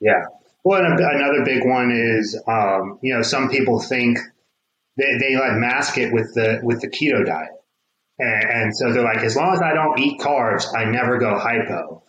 [0.00, 0.24] yeah.
[0.64, 4.18] Well, another big one is, um, you know, some people think
[4.96, 7.50] they, they like mask it with the with the keto diet,
[8.18, 11.38] and, and so they're like, as long as I don't eat carbs, I never go
[11.38, 12.02] hypo.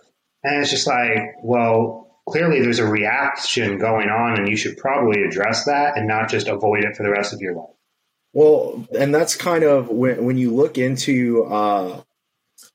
[0.43, 5.23] And it's just like, well, clearly there's a reaction going on and you should probably
[5.23, 7.75] address that and not just avoid it for the rest of your life.
[8.33, 12.01] Well and that's kind of when, when you look into uh,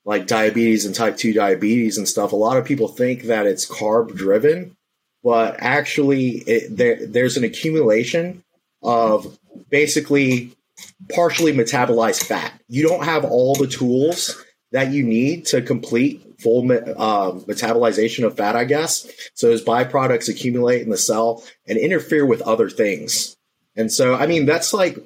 [0.04, 3.68] like diabetes and type 2 diabetes and stuff a lot of people think that it's
[3.68, 4.76] carb driven
[5.22, 8.42] but actually it, there, there's an accumulation
[8.82, 9.38] of
[9.70, 10.56] basically
[11.14, 12.52] partially metabolized fat.
[12.68, 18.36] You don't have all the tools that you need to complete full uh, metabolization of
[18.36, 19.10] fat, I guess.
[19.34, 23.36] So those byproducts accumulate in the cell and interfere with other things.
[23.76, 24.98] And so, I mean, that's like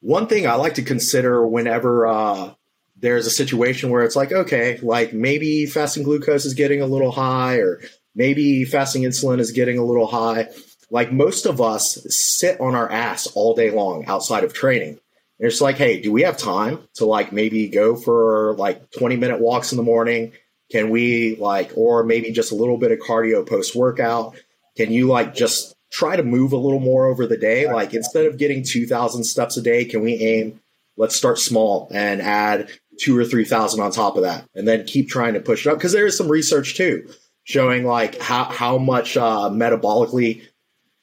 [0.00, 2.54] one thing I like to consider whenever uh,
[2.96, 7.12] there's a situation where it's like, okay, like maybe fasting glucose is getting a little
[7.12, 7.80] high, or
[8.14, 10.48] maybe fasting insulin is getting a little high.
[10.90, 14.98] Like most of us sit on our ass all day long outside of training.
[15.38, 19.16] And it's like, hey, do we have time to like maybe go for like 20
[19.16, 20.32] minute walks in the morning?
[20.70, 24.36] Can we like, or maybe just a little bit of cardio post workout?
[24.76, 27.70] Can you like just try to move a little more over the day?
[27.72, 30.60] Like instead of getting 2000 steps a day, can we aim,
[30.96, 32.68] let's start small and add
[33.00, 35.80] two or 3000 on top of that and then keep trying to push it up.
[35.80, 37.08] Cause there is some research too
[37.44, 40.42] showing like how, how much uh, metabolically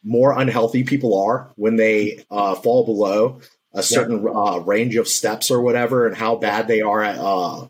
[0.03, 3.41] more unhealthy people are when they uh, fall below
[3.73, 4.29] a certain yeah.
[4.29, 7.67] uh, range of steps or whatever, and how bad they are at, uh,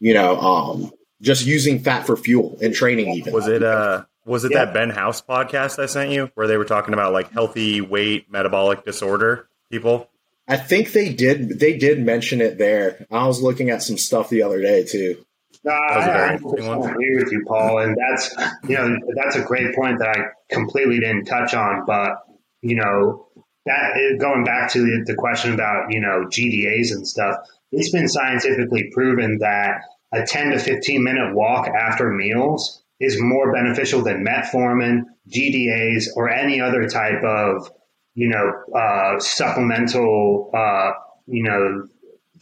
[0.00, 3.14] you know, um, just using fat for fuel and training.
[3.14, 4.64] Even was it uh was it yeah.
[4.64, 8.30] that Ben House podcast I sent you where they were talking about like healthy weight
[8.30, 10.08] metabolic disorder people?
[10.48, 11.60] I think they did.
[11.60, 13.06] They did mention it there.
[13.10, 15.24] I was looking at some stuff the other day too.
[15.62, 18.34] No, I, I agree with you, Paul, and that's
[18.68, 21.84] you know that's a great point that I completely didn't touch on.
[21.86, 22.16] But
[22.62, 23.28] you know,
[23.66, 27.36] that going back to the, the question about you know GDAs and stuff,
[27.72, 33.52] it's been scientifically proven that a 10 to 15 minute walk after meals is more
[33.52, 37.70] beneficial than metformin, GDAs, or any other type of
[38.14, 40.92] you know uh, supplemental uh,
[41.26, 41.86] you know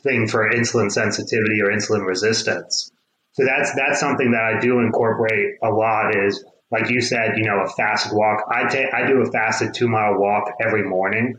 [0.03, 2.91] thing for insulin sensitivity or insulin resistance.
[3.33, 6.17] So that's that's something that I do incorporate a lot.
[6.17, 8.45] Is like you said, you know, a fasted walk.
[8.51, 11.37] I take I do a fasted two mile walk every morning,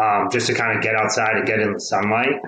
[0.00, 2.40] um, just to kind of get outside and get in the sunlight.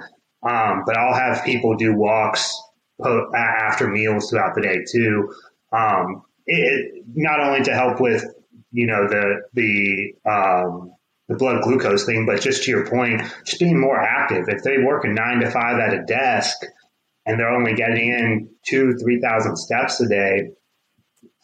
[0.43, 2.61] Um, but I'll have people do walks
[3.03, 5.35] po- after meals throughout the day too.
[5.73, 8.25] Um, it, not only to help with
[8.73, 10.93] you know the the um,
[11.29, 14.45] the blood glucose thing, but just to your point, just being more active.
[14.49, 16.59] If they work a nine to five at a desk
[17.25, 20.51] and they're only getting in two, three thousand steps a day,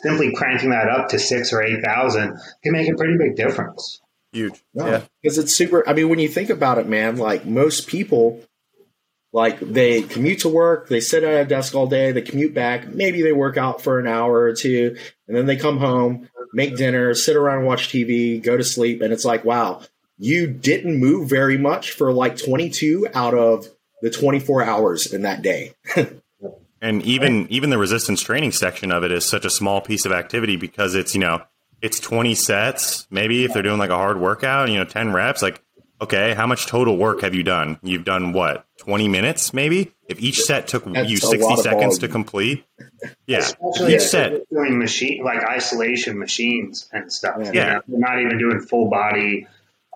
[0.00, 4.01] simply cranking that up to six or eight thousand can make a pretty big difference.
[4.32, 4.62] Huge.
[4.72, 5.03] No, yeah.
[5.20, 8.40] Because it's super I mean, when you think about it, man, like most people
[9.33, 12.89] like they commute to work, they sit at a desk all day, they commute back,
[12.89, 16.76] maybe they work out for an hour or two, and then they come home, make
[16.76, 19.80] dinner, sit around and watch TV, go to sleep, and it's like, wow,
[20.18, 23.68] you didn't move very much for like 22 out of
[24.03, 25.74] the 24 hours in that day.
[26.85, 30.11] And even even the resistance training section of it is such a small piece of
[30.11, 31.41] activity because it's you know
[31.80, 35.43] it's 20 sets maybe if they're doing like a hard workout you know 10 reps
[35.43, 35.62] like
[36.03, 37.78] Okay, how much total work have you done?
[37.80, 38.66] You've done what?
[38.83, 39.93] 20 minutes maybe?
[40.09, 42.64] If each set took That's you 60 seconds to complete.
[43.26, 43.39] Yeah.
[43.39, 44.49] Especially Each set.
[44.49, 47.37] doing machine like isolation machines and stuff.
[47.39, 47.45] Yeah.
[47.47, 47.72] you Yeah.
[47.74, 47.80] know?
[47.89, 49.47] They're not even doing full body.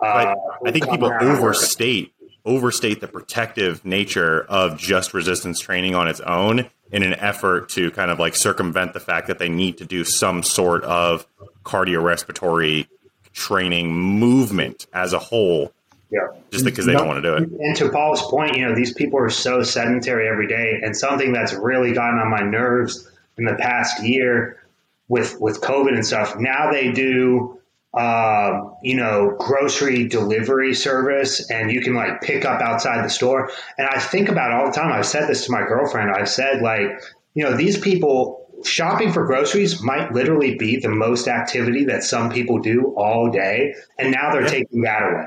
[0.03, 0.34] Uh,
[0.64, 2.12] I think people overstate
[2.45, 7.91] overstate the protective nature of just resistance training on its own in an effort to
[7.93, 11.26] kind of like circumvent the fact that they need to do some sort of
[11.64, 12.87] cardiorespiratory
[13.32, 15.72] training movement as a whole
[16.11, 16.28] Yeah.
[16.50, 17.50] just because they don't want to do it.
[17.61, 21.32] And to Paul's point, you know, these people are so sedentary every day, and something
[21.32, 24.62] that's really gotten on my nerves in the past year
[25.09, 26.36] with with COVID and stuff.
[26.38, 27.59] Now they do,
[27.92, 33.50] um, you know, grocery delivery service, and you can like pick up outside the store.
[33.76, 34.92] And I think about it all the time.
[34.92, 36.11] I've said this to my girlfriend.
[36.12, 37.00] I've said like,
[37.34, 42.30] you know, these people shopping for groceries might literally be the most activity that some
[42.30, 44.48] people do all day, and now they're Yeah.
[44.48, 45.26] taking that away.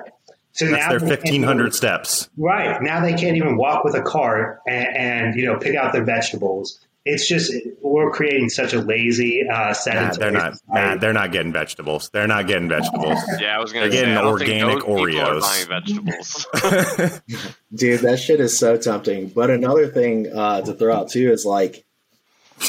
[0.51, 2.29] So That's now their they can't fifteen hundred steps.
[2.37, 5.93] Right now, they can't even walk with a cart and, and you know pick out
[5.93, 6.79] their vegetables.
[7.05, 10.53] It's just we're creating such a lazy, uh, Nah, they're not.
[10.67, 12.09] Nah, they're not getting vegetables.
[12.09, 13.17] They're not getting vegetables.
[13.39, 15.67] Yeah, I was gonna They're say getting I don't think organic those people are Oreos.
[15.67, 17.21] vegetables.
[17.73, 19.29] Dude, that shit is so tempting.
[19.29, 21.85] But another thing uh, to throw out too is like,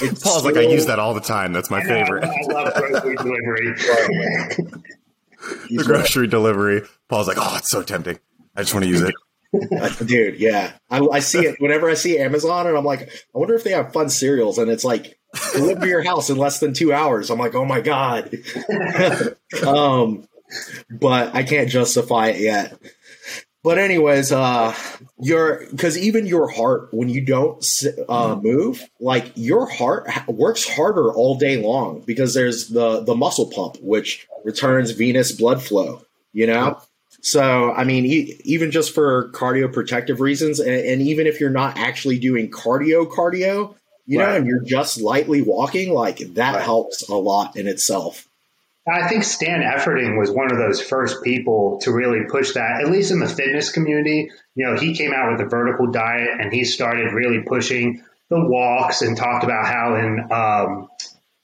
[0.01, 1.53] it's Paul's like, I use that all the time.
[1.53, 2.24] That's my I know, favorite.
[2.24, 3.74] I love grocery delivery.
[5.68, 6.83] the grocery delivery.
[7.11, 8.20] Paul's like, oh, it's so tempting.
[8.56, 9.14] I just want to use it.
[10.06, 13.02] Dude, yeah, I, I see it whenever I see Amazon, and I'm like,
[13.34, 15.18] I wonder if they have fun cereals, and it's like
[15.52, 17.30] deliver to your house in less than two hours.
[17.30, 18.32] I'm like, oh my god.
[19.66, 20.24] um,
[20.88, 22.78] but I can't justify it yet.
[23.64, 24.72] But anyways, uh,
[25.18, 27.66] your because even your heart when you don't
[28.08, 33.50] uh, move, like your heart works harder all day long because there's the the muscle
[33.50, 36.02] pump which returns venous blood flow.
[36.32, 36.80] You know,
[37.21, 41.51] so I mean, e- even just for cardio protective reasons, and, and even if you're
[41.51, 43.75] not actually doing cardio cardio,
[44.07, 46.62] you know, and you're just lightly walking, like that Right.
[46.62, 48.27] helps a lot in itself.
[48.89, 52.91] I think Stan Efferding was one of those first people to really push that, at
[52.91, 54.31] least in the fitness community.
[54.57, 58.41] You know, he came out with the vertical diet and he started really pushing the
[58.41, 60.89] walks and talked about how in um,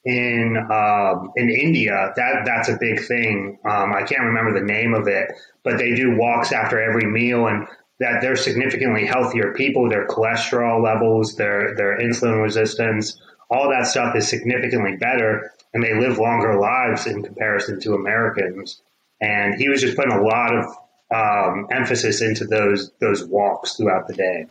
[0.06, 3.58] in um, in India that that's a big thing.
[3.64, 5.32] Um, I can't remember the name of it,
[5.64, 7.66] but they do walks after every meal and
[7.98, 9.88] that they're significantly healthier people.
[9.88, 15.98] Their cholesterol levels, their their insulin resistance, all that stuff is significantly better, and they
[15.98, 18.80] live longer lives in comparison to Americans.
[19.20, 20.66] And he was just putting a lot of
[21.12, 24.46] um, emphasis into those those walks throughout the day.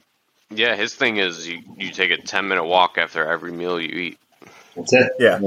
[0.49, 3.97] yeah, his thing is you, you take a ten minute walk after every meal you
[3.97, 4.17] eat.
[4.75, 5.11] That's it.
[5.19, 5.39] Yeah.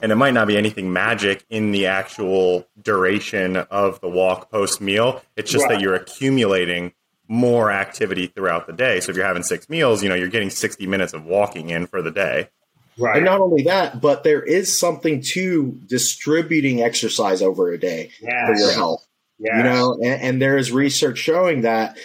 [0.00, 4.80] And it might not be anything magic in the actual duration of the walk post
[4.80, 5.22] meal.
[5.36, 5.74] It's just Right.
[5.74, 6.92] that you're accumulating
[7.26, 9.00] more activity throughout the day.
[9.00, 11.86] So if you're having six meals, you know, you're getting 60 minutes of walking in
[11.86, 12.48] for the day.
[12.96, 13.16] Right.
[13.16, 18.54] And not only that, but there is something to distributing exercise over a day for
[18.54, 19.06] your health.
[19.38, 19.56] Yes.
[19.56, 21.96] You know, and, and there is research showing that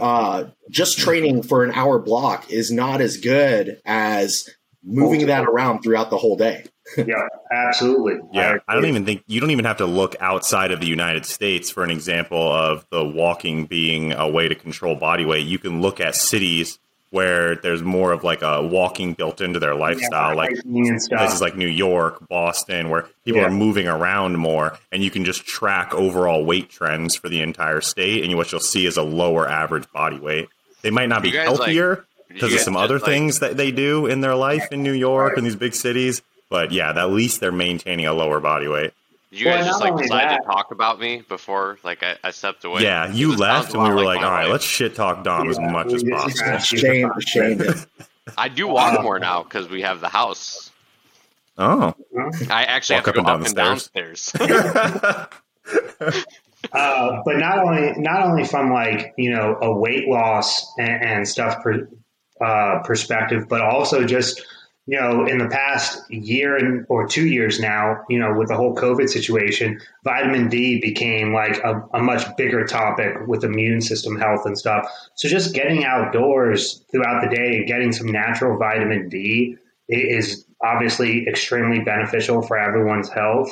[0.00, 4.48] uh, just training for an hour block is not as good as
[4.84, 6.64] moving that around throughout the whole day.
[6.96, 8.20] yeah, absolutely.
[8.32, 8.58] Yeah.
[8.66, 11.70] I don't even think you don't even have to look outside of the United States
[11.70, 15.46] for an example of the walking being a way to control body weight.
[15.46, 16.78] You can look at cities
[17.10, 21.00] where there's more of like a walking built into their lifestyle, Yeah, like hiking and
[21.10, 23.48] places like New York, Boston, where people Yeah.
[23.48, 27.82] are moving around more, and you can just track overall weight trends for the entire
[27.82, 30.48] state, and what you'll see is a lower average body weight.
[30.80, 32.04] They might not be You guys, like- healthier You
[32.34, 35.36] because of some other like- things that they do in their life in New York
[35.36, 38.92] and these big cities, but yeah, at least they're maintaining a lower body weight.
[39.30, 42.16] Did you Well, guys just like only decide to talk about me before like I,
[42.22, 42.82] I stepped away?
[42.82, 44.52] yeah, you left, and we were lot like, all right, life.
[44.52, 46.58] let's shit talk Dom as much as possible.
[46.78, 47.62] Shame, shame.
[48.36, 50.70] I do walk Uh, more now because we have the house.
[51.58, 51.94] Oh,
[52.50, 56.16] I actually Walk have to up go and up down and the downstairs.
[56.72, 61.28] Uh, but not only not only from like you know a weight loss and, and
[61.28, 61.88] stuff per,
[62.44, 64.44] uh, perspective, but also just
[64.86, 68.56] you know in the past year and or two years now, you know with the
[68.56, 74.18] whole COVID situation, vitamin D became like a, a much bigger topic with immune system
[74.18, 74.90] health and stuff.
[75.14, 79.56] So just getting outdoors throughout the day and getting some natural vitamin D
[79.88, 83.50] is obviously extremely beneficial for everyone's health.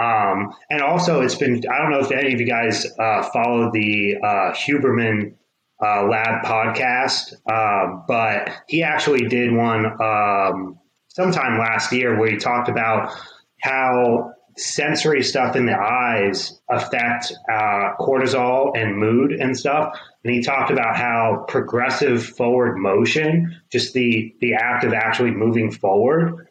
[0.00, 3.70] Um, and also, it's been, I don't know if any of you guys uh, follow
[3.72, 5.34] the uh, Huberman
[5.82, 10.78] uh, Lab podcast, um, but he actually did one um,
[11.08, 13.12] sometime last year where he talked about
[13.60, 19.98] how sensory stuff in the eyes affect uh, cortisol and mood and stuff.
[20.24, 25.70] And he talked about how progressive forward motion, just the the act of actually moving
[25.70, 26.48] forward,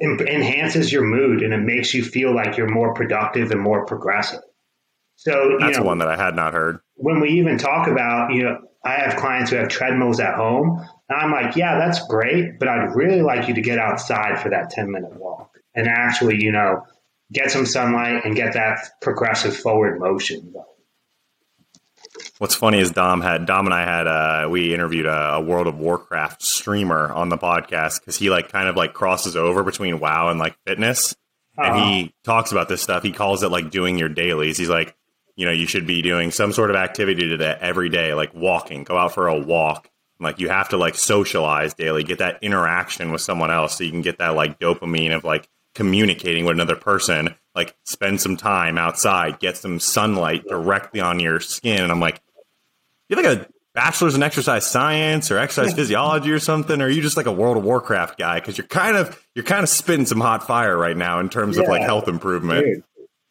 [0.00, 4.40] enhances your mood and it makes you feel like you're more productive and more progressive.
[5.16, 6.80] So that's know, one that I had not heard.
[6.98, 10.84] When we even talk about, you know, I have clients who have treadmills at home,
[11.08, 14.50] and I'm like, yeah, that's great, but I'd really like you to get outside for
[14.50, 16.84] that 10 minute walk and actually, you know,
[17.32, 20.64] get some sunlight and get that progressive forward motion going.
[22.38, 25.66] What's funny is Dom had Dom and I had uh, we interviewed a, a, World
[25.66, 30.00] of Warcraft streamer on the podcast because he like kind of like crosses over between
[30.00, 31.16] WoW and like fitness,
[31.56, 31.72] uh-huh.
[31.72, 32.10] and he uh-huh.
[32.24, 33.02] talks about this stuff.
[33.02, 34.56] He calls it like doing your dailies.
[34.56, 34.96] He's like,
[35.38, 38.82] you know, you should be doing some sort of activity today every day, like walking,
[38.82, 39.88] go out for a walk.
[40.18, 43.92] Like you have to like socialize daily, get that interaction with someone else, so you
[43.92, 48.78] can get that like dopamine of like communicating with another person, like spend some time
[48.78, 51.84] outside, get some sunlight directly on your skin.
[51.84, 52.20] And I'm like,
[53.08, 56.90] you have like a bachelor's in exercise science or exercise physiology or something, or are
[56.90, 58.40] you just like a World of Warcraft guy?
[58.40, 61.56] Because you're kind of you're kind of spitting some hot fire right now in terms
[61.56, 61.62] yeah.
[61.62, 62.64] of like health improvement.
[62.64, 62.82] Dude.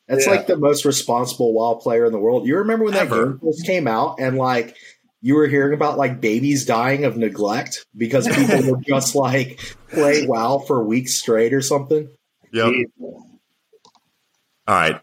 [0.07, 0.31] It's yeah.
[0.31, 2.47] like the most responsible WoW player in the world.
[2.47, 3.25] You remember when that Ever.
[3.25, 4.75] game first came out and like
[5.21, 10.25] you were hearing about like babies dying of neglect because people would just like play
[10.25, 12.09] WoW for weeks straight or something?
[12.53, 12.73] Yep.
[12.99, 15.01] All right.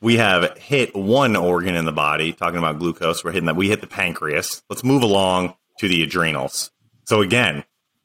[0.00, 3.24] We have hit one organ in the body, talking about glucose.
[3.24, 3.56] We're hitting that.
[3.56, 4.62] We hit the pancreas.
[4.68, 6.70] Let's move along to the adrenals.
[7.04, 7.64] So, again,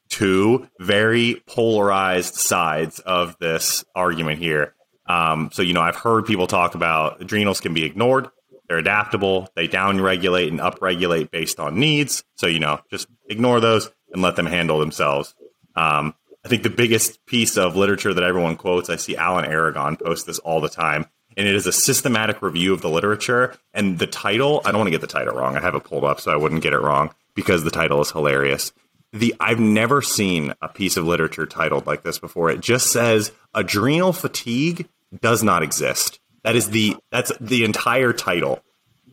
[0.10, 4.74] two very polarized sides of this argument here.
[5.12, 8.30] Um, so, you know, I've heard people talk about adrenals can be ignored.
[8.68, 9.50] They're adaptable.
[9.56, 12.24] They downregulate and upregulate based on needs.
[12.36, 15.36] So, you know, just ignore those and let them handle themselves.
[15.76, 19.98] Um, I think the biggest piece of literature that everyone quotes, I see Alan Aragon
[19.98, 21.06] post this all the time,
[21.36, 23.56] and it is a systematic review of the literature.
[23.74, 25.58] And the title, I don't want to get the title wrong.
[25.58, 28.12] I have it pulled up so I wouldn't get it wrong because the title is
[28.12, 28.72] hilarious.
[29.12, 32.50] The I've never seen a piece of literature titled like this before.
[32.50, 34.88] It just says adrenal fatigue
[35.20, 36.20] does not exist.
[36.44, 38.64] That is the that's the entire title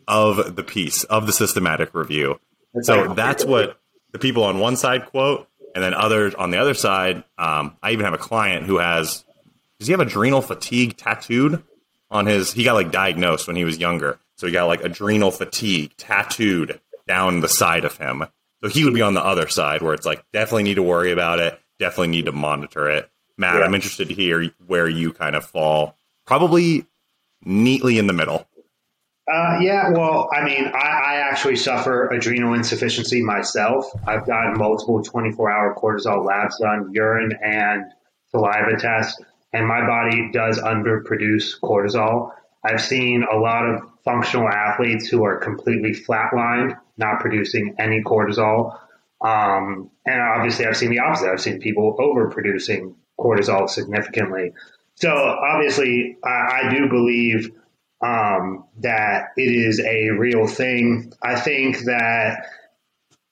[0.06, 2.40] of the piece of the systematic review.
[2.82, 3.78] So that's what
[4.12, 7.92] the people on one side quote, and then others on the other side, um, I
[7.92, 9.24] even have a client who has
[9.78, 11.62] does he have adrenal fatigue tattooed
[12.10, 12.52] on his?
[12.52, 16.80] He got like diagnosed when he was younger, so he got like adrenal fatigue tattooed
[17.06, 18.24] down the side of him.
[18.62, 21.12] So he would be on the other side where it's like definitely need to worry
[21.12, 23.10] about it, definitely need to monitor it.
[23.38, 23.64] Matt, yeah.
[23.64, 25.96] I'm interested to hear where you kind of fall.
[26.26, 26.84] Probably
[27.46, 28.46] neatly in the middle.
[29.32, 33.84] Uh, yeah, well, I mean, I, I, actually suffer adrenal insufficiency myself.
[34.06, 37.84] I've gotten multiple 24 hour cortisol labs done, urine and
[38.30, 39.20] saliva tests,
[39.52, 42.32] and my body does underproduce cortisol.
[42.64, 48.78] I've seen a lot of functional athletes who are completely flatlined, not producing any cortisol.
[49.20, 51.28] Um, and obviously, I've seen the opposite.
[51.28, 54.52] I've seen people overproducing cortisol significantly.
[54.94, 57.50] So, obviously, I, I do believe
[58.00, 61.12] um, that it is a real thing.
[61.22, 62.46] I think that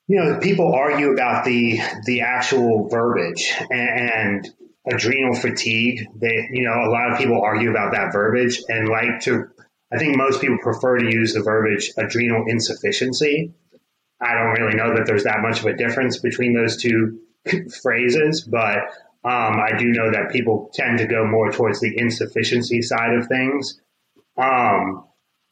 [0.08, 4.50] you know people argue about the the actual verbiage and, and
[4.90, 6.08] adrenal fatigue.
[6.16, 9.48] They you know a lot of people argue about that verbiage and like to.
[9.92, 13.54] I think most people prefer to use the verbiage adrenal insufficiency.
[14.20, 17.20] I don't really know that there's that much of a difference between those two
[17.82, 18.78] phrases, but
[19.26, 23.26] um, I do know that people tend to go more towards the insufficiency side of
[23.26, 23.80] things.
[24.38, 25.04] Um,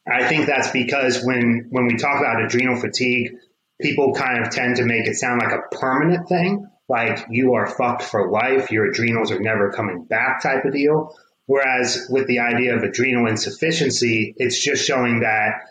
[0.06, 3.32] I think that's because when when we talk about adrenal fatigue,
[3.80, 7.66] people kind of tend to make it sound like a permanent thing, like you are
[7.66, 11.12] fucked for life, your adrenals are never coming back type of deal.
[11.46, 15.62] Whereas with the idea of adrenal insufficiency, it's just showing that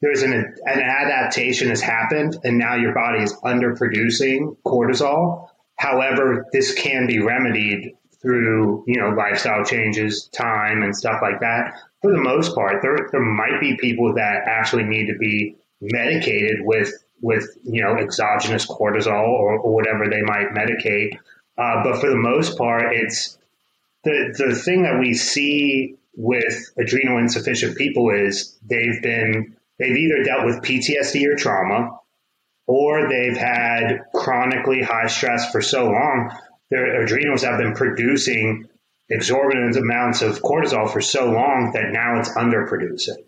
[0.00, 5.48] there's an, an adaptation has happened and now your body is underproducing cortisol.
[5.76, 11.74] However, this can be remedied through, you know, lifestyle changes, time and stuff like that
[12.04, 16.58] for the most part, there there might be people that actually need to be medicated
[16.60, 21.16] with with you know exogenous cortisol or, or whatever they might medicate.
[21.56, 23.38] Uh, but for the most part, it's
[24.04, 30.24] the the thing that we see with adrenal insufficient people is they've been they've either
[30.24, 31.98] dealt with PTSD or trauma,
[32.66, 36.30] or they've had chronically high stress for so long
[36.70, 38.66] their adrenals have been producing
[39.10, 43.22] exorbitant amounts of cortisol for so long that now it's underproducing.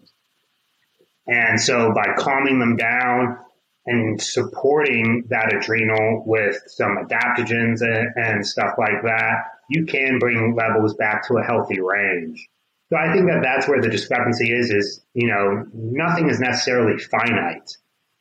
[1.27, 3.39] And so by calming them down
[3.85, 10.57] and supporting that adrenal with some adaptogens and, and stuff like that, you can bring
[10.57, 12.49] levels back to a healthy range.
[12.89, 14.71] So I think that that's where the discrepancy is.
[14.71, 17.77] Is you know nothing is necessarily finite,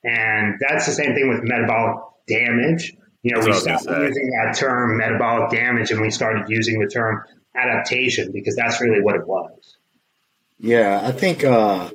[0.06, 2.96] and that's the same thing with metabolic damage.
[3.24, 6.12] You know, That's we what I was stopped using that term metabolic damage, and we
[6.12, 7.24] started using the term
[7.56, 9.78] adaptation because that's really what it was.
[10.60, 11.90] Yeah, I think uh,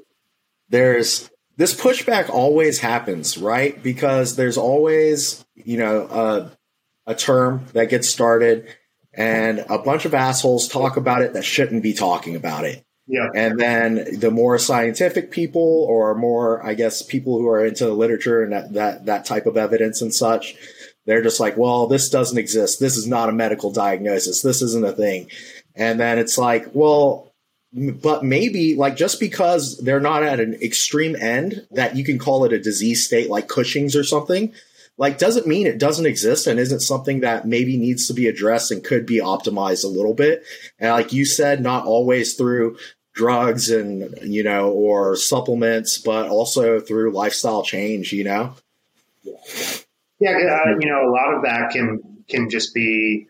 [0.69, 3.81] there's this pushback always happens, right?
[3.81, 6.51] Because there's always, you know, uh,
[7.07, 8.67] a term that gets started
[9.13, 12.85] and a bunch of assholes talk about it that shouldn't be talking about it.
[13.11, 13.29] Yeah.
[13.35, 17.93] And then the more scientific people or more, I guess, people who are into the
[17.93, 20.55] literature and that, that, that type of evidence and such,
[21.07, 22.79] they're just like, well, this doesn't exist.
[22.79, 24.43] This is not a medical diagnosis.
[24.43, 25.29] This isn't a thing.
[25.75, 27.33] And then it's like, well,
[27.73, 32.45] but maybe like just because they're not at an extreme end that you can call
[32.45, 34.53] it a disease state like Cushing's or something,
[34.99, 38.71] like doesn't mean it doesn't exist and isn't something that maybe needs to be addressed
[38.71, 40.45] and could be optimized a little bit.
[40.79, 42.77] And like you said, not always through
[43.15, 48.13] drugs and you know or supplements, but also through lifestyle change.
[48.13, 48.55] You know.
[50.19, 53.29] Yeah, uh, you know, a lot of that can can just be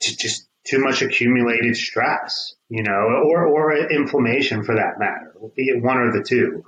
[0.00, 5.68] t- just too much accumulated stress, you know, or or inflammation for that matter, be
[5.68, 6.64] it one or the two.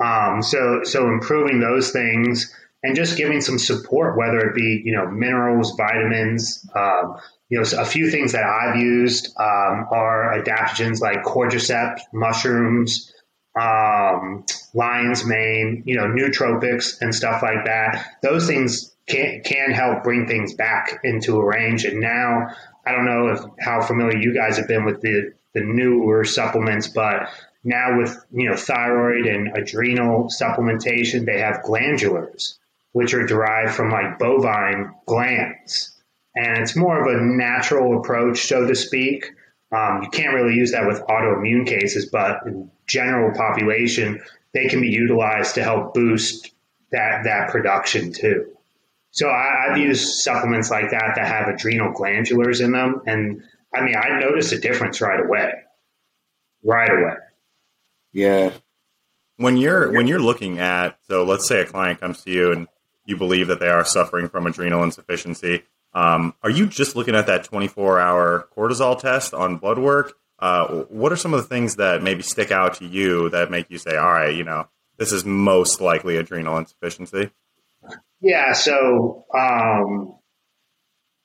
[0.00, 2.54] Um, so so improving those things
[2.84, 6.68] and just giving some support, whether it be you know minerals, vitamins.
[6.76, 7.16] Um,
[7.48, 13.12] you know, a few things that I've used um, are adaptogens like cordyceps, mushrooms,
[13.58, 18.16] um, lion's mane, you know, nootropics and stuff like that.
[18.22, 21.84] Those things can can help bring things back into a range.
[21.84, 22.48] And now
[22.86, 26.88] I don't know if how familiar you guys have been with the the newer supplements,
[26.88, 27.28] but
[27.62, 32.58] now with you know thyroid and adrenal supplementation, they have glandulars,
[32.94, 36.00] which are derived from like bovine glands,
[36.36, 39.26] and it's more of a natural approach, so to speak.
[39.72, 44.22] Um, you can't really use that with autoimmune cases, but in general population,
[44.52, 46.52] they can be utilized to help boost
[46.92, 48.52] that that production too.
[49.10, 53.42] So I, I've used supplements like that that have adrenal glandulars in them, and
[53.74, 55.52] I mean I noticed a difference right away,
[56.62, 57.14] right away.
[58.12, 58.52] Yeah.
[59.38, 62.68] when you're when you're looking at so let's say a client comes to you and
[63.04, 65.62] you believe that they are suffering from adrenal insufficiency.
[65.92, 70.14] Um, are you just looking at that 24 hour cortisol test on blood work?
[70.38, 73.70] Uh, what are some of the things that maybe stick out to you that make
[73.70, 77.30] you say all right you know this is most likely adrenal insufficiency
[78.20, 80.16] Yeah, so um,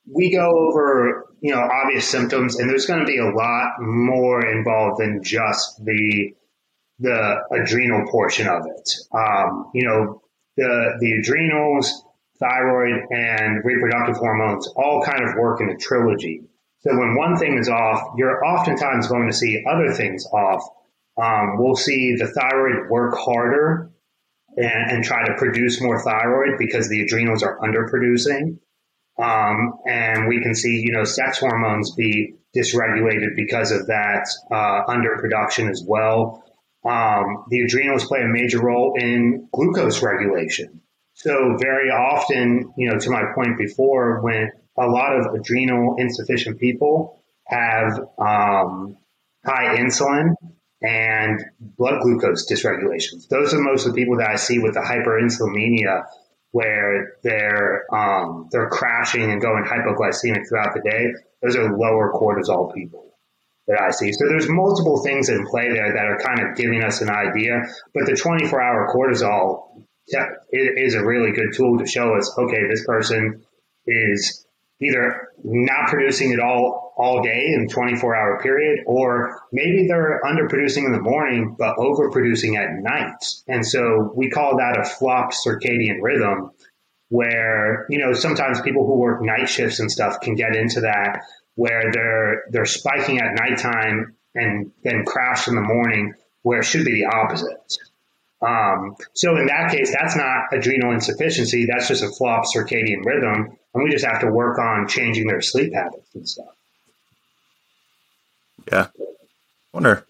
[0.05, 4.45] we go over, you know, obvious symptoms, and there's going to be a lot more
[4.45, 6.34] involved than just the
[7.01, 8.91] the adrenal portion of it.
[9.13, 10.21] Um, you know,
[10.58, 12.04] the the adrenals,
[12.39, 16.43] thyroid, and reproductive hormones all kind of work in a trilogy.
[16.82, 20.64] So when one thing is off, you're oftentimes going to see other things off.
[21.22, 23.91] Um, we'll see the thyroid work harder
[24.56, 28.60] and, and try to produce more thyroid because the adrenals are underproducing.
[29.22, 34.86] Um, and we can see, you know, sex hormones be dysregulated because of that uh,
[34.88, 36.43] underproduction as well.
[36.86, 40.82] Um, the adrenals play a major role in glucose regulation.
[41.13, 46.59] So very often, you know, to my point before, when a lot of adrenal insufficient
[46.59, 48.97] people have um,
[49.45, 50.36] high insulin
[50.82, 53.27] and blood glucose dysregulations.
[53.27, 56.05] Those are most of the people that I see with the hyperinsulinemia,
[56.51, 61.13] where they're um, they're crashing and going hypoglycemic throughout the day.
[61.43, 63.09] Those are lower cortisol people
[63.70, 64.11] that I see.
[64.11, 67.61] So there's multiple things in play there that are kind of giving us an idea.
[67.93, 72.67] But the 24 hour cortisol yeah, is a really good tool to show us, okay,
[72.67, 73.45] this person
[73.86, 74.45] is
[74.82, 80.86] either not producing it all all day in 24 hour period or maybe they're underproducing
[80.86, 83.15] in the morning but overproducing at night
[83.47, 86.51] and so we call that a flopped circadian rhythm
[87.07, 91.22] where you know sometimes people who work night shifts and stuff can get into that
[91.60, 96.86] where they're they're spiking at nighttime and then crash in the morning where it should
[96.86, 97.78] be the opposite.
[98.41, 101.66] Um, so in that case, that's not adrenal insufficiency.
[101.66, 105.41] That's just a flop circadian rhythm, and we just have to work on changing their
[105.41, 106.55] sleep habits and stuff.
[108.72, 108.88] yeah.
[109.74, 110.05] Wonder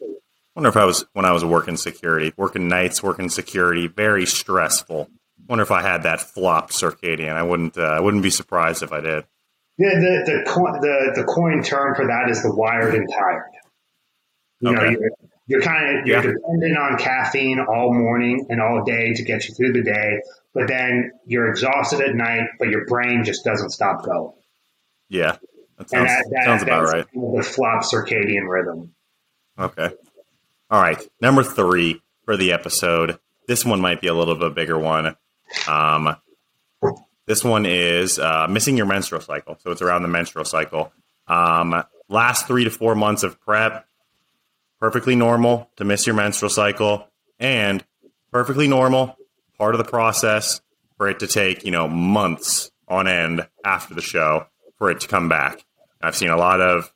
[0.56, 5.10] wonder if i was when i was working security working nights working security very stressful.
[5.48, 7.34] Wonder if i had that flopped circadian.
[7.34, 9.26] I wouldn't uh, i wouldn't be surprised if i did
[9.80, 13.50] The the the, co- the the coin term for that is the wired and tired.
[14.60, 15.10] You know, you're,
[15.48, 16.34] you're kind of you're Yeah.
[16.34, 20.22] dependent on caffeine all morning and all day to get you through the day,
[20.54, 24.34] but then you're exhausted at night, but your brain just doesn't stop going.
[25.08, 25.38] yeah
[25.78, 28.94] that sounds, that, that, sounds about right the flop circadian rhythm.
[29.58, 29.92] okay
[30.70, 33.18] All right, number three for the episode.
[33.48, 35.16] This one might be a little bit bigger one.
[35.70, 36.18] Um,
[37.30, 39.56] this one is uh, missing your menstrual cycle.
[39.60, 40.92] So it's around the menstrual cycle.
[41.28, 43.86] Um, last three to four months of prep,
[44.80, 47.08] perfectly normal to miss your menstrual cycle,
[47.40, 47.86] and
[48.32, 49.16] perfectly normal
[49.60, 50.62] part of the process
[50.98, 54.48] for it to take you know months on end after the show
[54.80, 55.64] for it to come back.
[56.02, 56.92] I've seen a lot of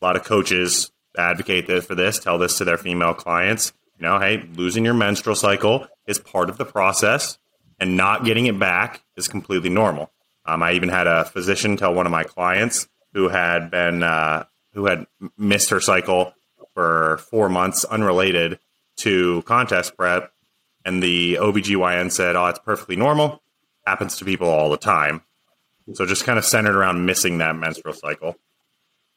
[0.00, 3.74] a lot of coaches advocate this for this, tell this to their female clients.
[3.98, 7.38] You know, hey, losing your menstrual cycle is part of the process,
[7.78, 10.10] and not getting it back is completely normal.
[10.46, 14.44] Um, I even had a physician tell one of my clients who had been uh,
[14.72, 15.06] who had
[15.38, 16.34] missed her cycle
[16.74, 18.58] for four months, unrelated
[18.96, 20.32] to contest prep,
[20.84, 23.42] and the OBGYN said, "Oh, it's perfectly normal.
[23.86, 25.22] Happens to people all the time."
[25.92, 28.36] So just kind of centered around missing that menstrual cycle.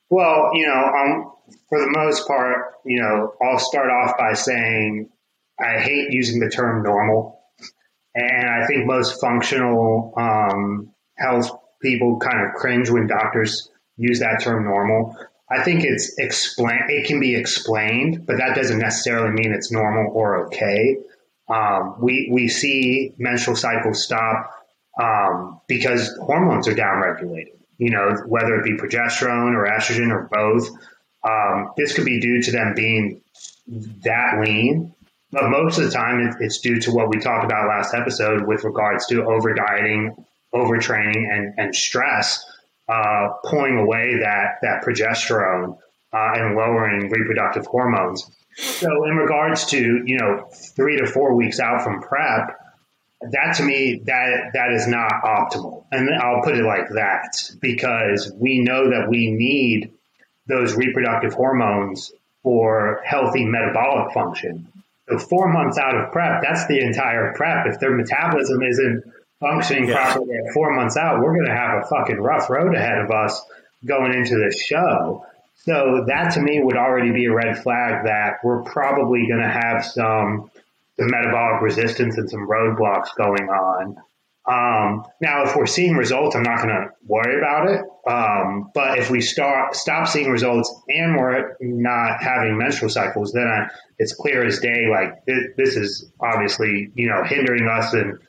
[0.10, 1.32] Well, you know, um,
[1.70, 5.10] for the most part, you know, I'll start off by saying
[5.60, 7.37] I hate using the term normal.
[8.18, 14.42] And I think most functional um, health people kind of cringe when doctors use that
[14.42, 15.16] term normal.
[15.50, 16.80] I think it's explain.
[16.90, 20.98] It can be explained, but that doesn't necessarily mean it's normal or okay.
[21.48, 24.52] Um, we we see menstrual cycles stop
[25.00, 27.54] um, because hormones are downregulated.
[27.78, 30.70] You know, whether it be progesterone or estrogen or both.
[31.24, 33.22] Um, this could be due to them being
[33.68, 34.96] that lean,
[35.32, 38.64] but most of the time it's due to what we talked about last episode with
[38.64, 40.16] regards to over dieting,
[40.54, 42.46] overtraining, and, and stress,
[42.88, 45.78] uh, pulling away that that progesterone
[46.14, 48.30] uh, and lowering reproductive hormones.
[48.56, 52.58] So, in regards to you know three to four weeks out from prep,
[53.22, 58.32] that to me that that is not optimal, and I'll put it like that because
[58.34, 59.92] we know that we need
[60.48, 64.72] those reproductive hormones for healthy metabolic function.
[65.10, 67.66] So four months out of prep, that's the entire prep.
[67.68, 69.04] If their metabolism isn't
[69.40, 70.04] functioning yeah.
[70.04, 73.12] properly at four months out, we're going to have a fucking rough road ahead of
[73.12, 73.42] us
[73.86, 75.26] going into the show.
[75.56, 79.50] So that to me would already be a red flag that we're probably going to
[79.50, 80.52] have some,
[80.98, 83.98] some metabolic resistance and some roadblocks going on.
[84.48, 87.82] Um, now, if we're seeing results, I'm not going to worry about it.
[88.10, 93.46] Um, but if we start stop seeing results and we're not having menstrual cycles, then
[93.46, 93.68] I,
[93.98, 94.88] it's clear as day.
[94.90, 98.20] Like this, this is obviously you know hindering us, and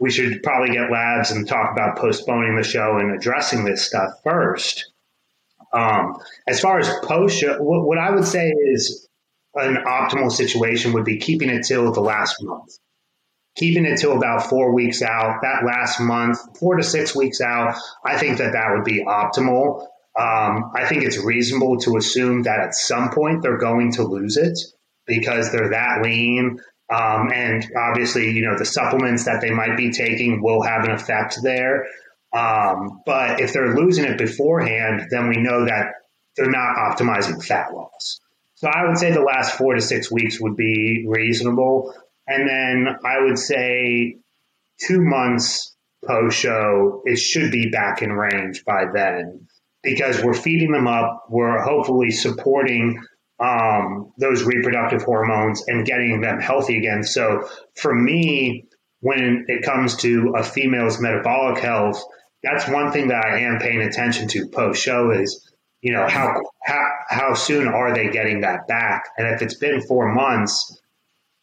[0.00, 4.10] we should probably get labs and talk about postponing the show and addressing this stuff
[4.24, 4.90] first.
[5.72, 6.16] Um,
[6.48, 9.08] as far as post show, what, what I would say is
[9.54, 12.76] an optimal situation would be keeping it till the last month
[13.56, 17.76] keeping it till about four weeks out, that last month, four to six weeks out,
[18.04, 19.82] I think that that would be optimal.
[20.16, 24.36] Um, I think it's reasonable to assume that at some point they're going to lose
[24.36, 24.58] it
[25.06, 26.60] because they're that lean.
[26.92, 30.90] Um, and obviously, you know, the supplements that they might be taking will have an
[30.90, 31.86] effect there.
[32.32, 35.94] Um, but if they're losing it beforehand, then we know that
[36.36, 38.20] they're not optimizing fat loss.
[38.56, 41.94] So I would say the last four to six weeks would be reasonable.
[42.26, 44.16] And then I would say
[44.80, 45.74] two months
[46.06, 49.46] post show, it should be back in range by then
[49.82, 51.26] because we're feeding them up.
[51.28, 53.00] We're hopefully supporting
[53.38, 57.02] um, those reproductive hormones and getting them healthy again.
[57.02, 58.66] So for me,
[59.00, 62.02] when it comes to a female's metabolic health,
[62.42, 65.50] that's one thing that I am paying attention to post show is,
[65.80, 69.04] you know, how, how, how soon are they getting that back?
[69.18, 70.80] And if it's been four months,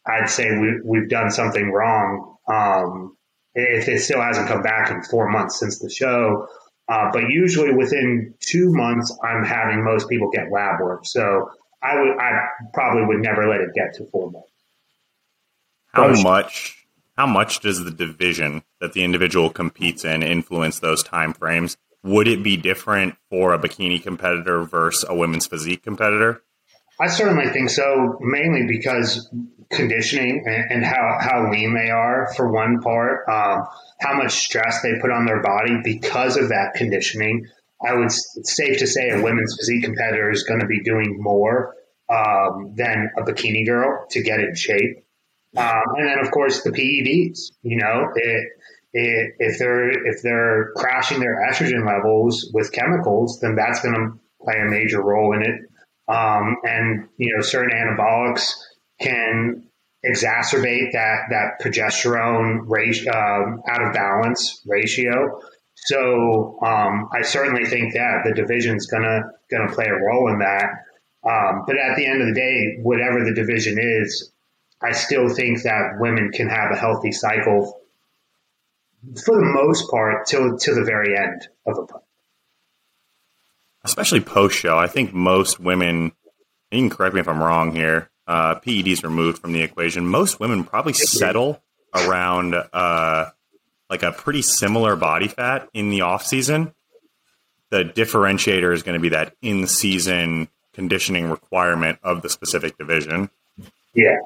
[0.05, 2.35] I'd say we, we've done something wrong.
[2.47, 3.17] Um,
[3.53, 6.47] if it still hasn't come back in four months since the show,
[6.87, 11.05] uh, but usually within two months, I'm having most people get lab work.
[11.05, 11.49] So
[11.81, 14.47] I would, I probably would never let it get to four months.
[15.87, 16.77] How much?
[17.17, 21.77] How much does the division that the individual competes in influence those time frames?
[22.03, 26.41] Would it be different for a bikini competitor versus a women's physique competitor?
[27.01, 29.27] I certainly think so, mainly because
[29.71, 33.65] conditioning and, how, how lean they are for one part, um,
[33.99, 37.47] how much stress they put on their body because of that conditioning.
[37.83, 41.17] I would it's safe to say a women's physique competitor is going to be doing
[41.19, 41.73] more
[42.07, 45.03] um, than a bikini girl to get in shape.
[45.57, 48.47] Um, and then of course the PEDs, you know, it,
[48.93, 54.19] it, if they're if they're crashing their estrogen levels with chemicals, then that's going to
[54.43, 55.70] play a major role in it.
[56.11, 58.53] Um, and you know, certain anabolics
[58.99, 59.67] can
[60.05, 65.41] exacerbate that that progesterone ratio, um, out of balance ratio.
[65.75, 70.65] So um, I certainly think that the division's gonna gonna play a role in that.
[71.23, 74.31] Um, but at the end of the day, whatever the division is,
[74.81, 77.79] I still think that women can have a healthy cycle
[79.23, 81.85] for the most part till to the very end of a
[83.83, 84.77] especially post show.
[84.77, 86.11] I think most women,
[86.71, 90.07] you can correct me if I'm wrong here, uh, PEDs removed from the equation.
[90.07, 91.61] Most women probably settle
[91.93, 93.25] around uh,
[93.89, 96.73] like a pretty similar body fat in the off season.
[97.69, 103.29] The differentiator is going to be that in season conditioning requirement of the specific division.
[103.93, 104.17] Yeah.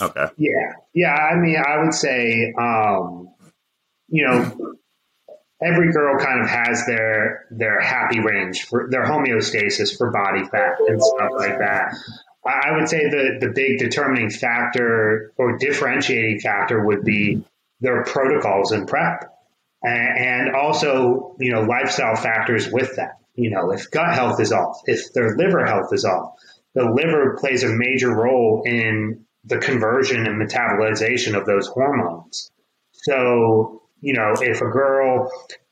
[0.00, 0.26] Okay.
[0.36, 0.72] Yeah.
[0.94, 1.14] Yeah.
[1.14, 3.28] I mean, I would say, um,
[4.08, 4.76] you know,
[5.62, 10.76] every girl kind of has their their happy range for their homeostasis for body fat
[10.86, 11.94] and stuff like that.
[12.44, 17.44] I would say the the big determining factor or differentiating factor would be
[17.80, 19.32] their protocols and prep,
[19.82, 23.18] and also you know lifestyle factors with that.
[23.34, 26.34] You know, if gut health is off, if their liver health is off,
[26.74, 32.50] the liver plays a major role in the conversion and metabolization of those hormones.
[32.92, 35.30] So you know, if a girl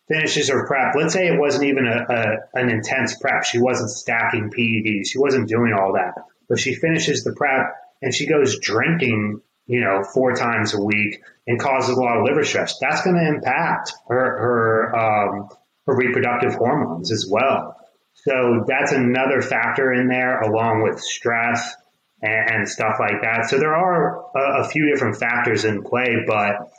[0.08, 3.90] finishes her prep, let's say it wasn't even a, a, an intense prep, she wasn't
[3.90, 6.14] stacking PEDs, she wasn't doing all that,
[6.48, 11.22] but she finishes the prep and she goes drinking, you know, four times a week
[11.46, 12.78] and causes a lot of liver stress.
[12.80, 15.48] That's going to impact her her um,
[15.86, 17.76] her reproductive hormones as well.
[18.14, 21.74] So that's another factor in there, along with stress
[22.22, 23.48] and, and stuff like that.
[23.48, 26.70] So there are a, a few different factors in play, but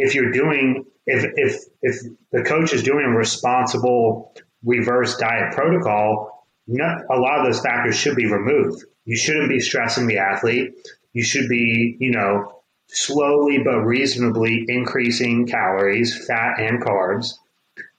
[0.00, 2.00] if you're doing if if if
[2.32, 4.34] the coach is doing a responsible
[4.64, 8.84] reverse diet protocol, not, a lot of those factors should be removed.
[9.04, 10.74] You shouldn't be stressing the athlete.
[11.12, 17.32] You should be, you know, slowly but reasonably increasing calories, fat and carbs.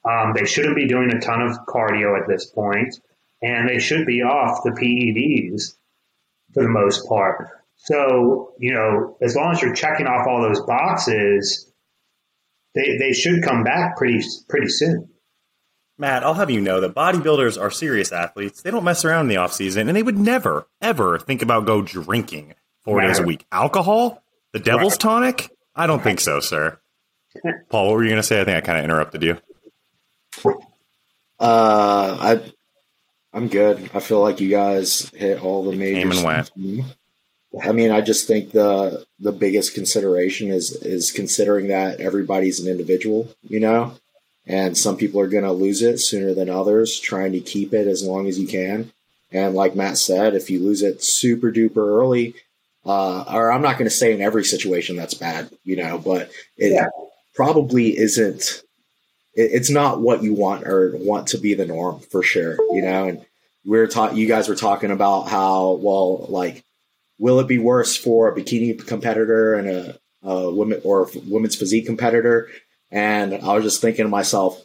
[0.09, 2.99] Um, they shouldn't be doing a ton of cardio at this point,
[3.41, 5.75] and they should be off the PEDs
[6.53, 7.49] for the most part.
[7.77, 11.70] So, you know, as long as you're checking off all those boxes,
[12.75, 15.09] they, they should come back pretty pretty soon.
[15.97, 18.61] Matt, I'll have you know that bodybuilders are serious athletes.
[18.63, 21.67] They don't mess around in the off season, and they would never, ever think about
[21.67, 23.07] go drinking four right.
[23.07, 23.45] days a week.
[23.51, 24.99] Alcohol, the devil's right.
[24.99, 25.51] tonic?
[25.75, 26.79] I don't think so, sir.
[27.69, 28.41] Paul, what were you going to say?
[28.41, 29.37] I think I kind of interrupted you.
[31.39, 32.51] Uh, I,
[33.33, 33.91] I'm good.
[33.93, 35.99] I feel like you guys hit all the major.
[35.99, 36.51] Came and went.
[37.59, 42.71] I mean, I just think the the biggest consideration is is considering that everybody's an
[42.71, 43.93] individual, you know,
[44.45, 46.99] and some people are going to lose it sooner than others.
[46.99, 48.91] Trying to keep it as long as you can,
[49.31, 52.35] and like Matt said, if you lose it super duper early,
[52.85, 56.31] uh, or I'm not going to say in every situation that's bad, you know, but
[56.57, 56.87] it yeah.
[57.35, 58.63] probably isn't.
[59.35, 62.81] It, it's not what you want or want to be the norm for sure, you
[62.81, 63.25] know, and
[63.65, 64.15] we are taught.
[64.15, 66.63] You guys were talking about how well, like
[67.21, 70.51] will it be worse for a bikini competitor and a, a
[70.83, 72.49] or a women's physique competitor?
[72.89, 74.59] And I was just thinking to myself,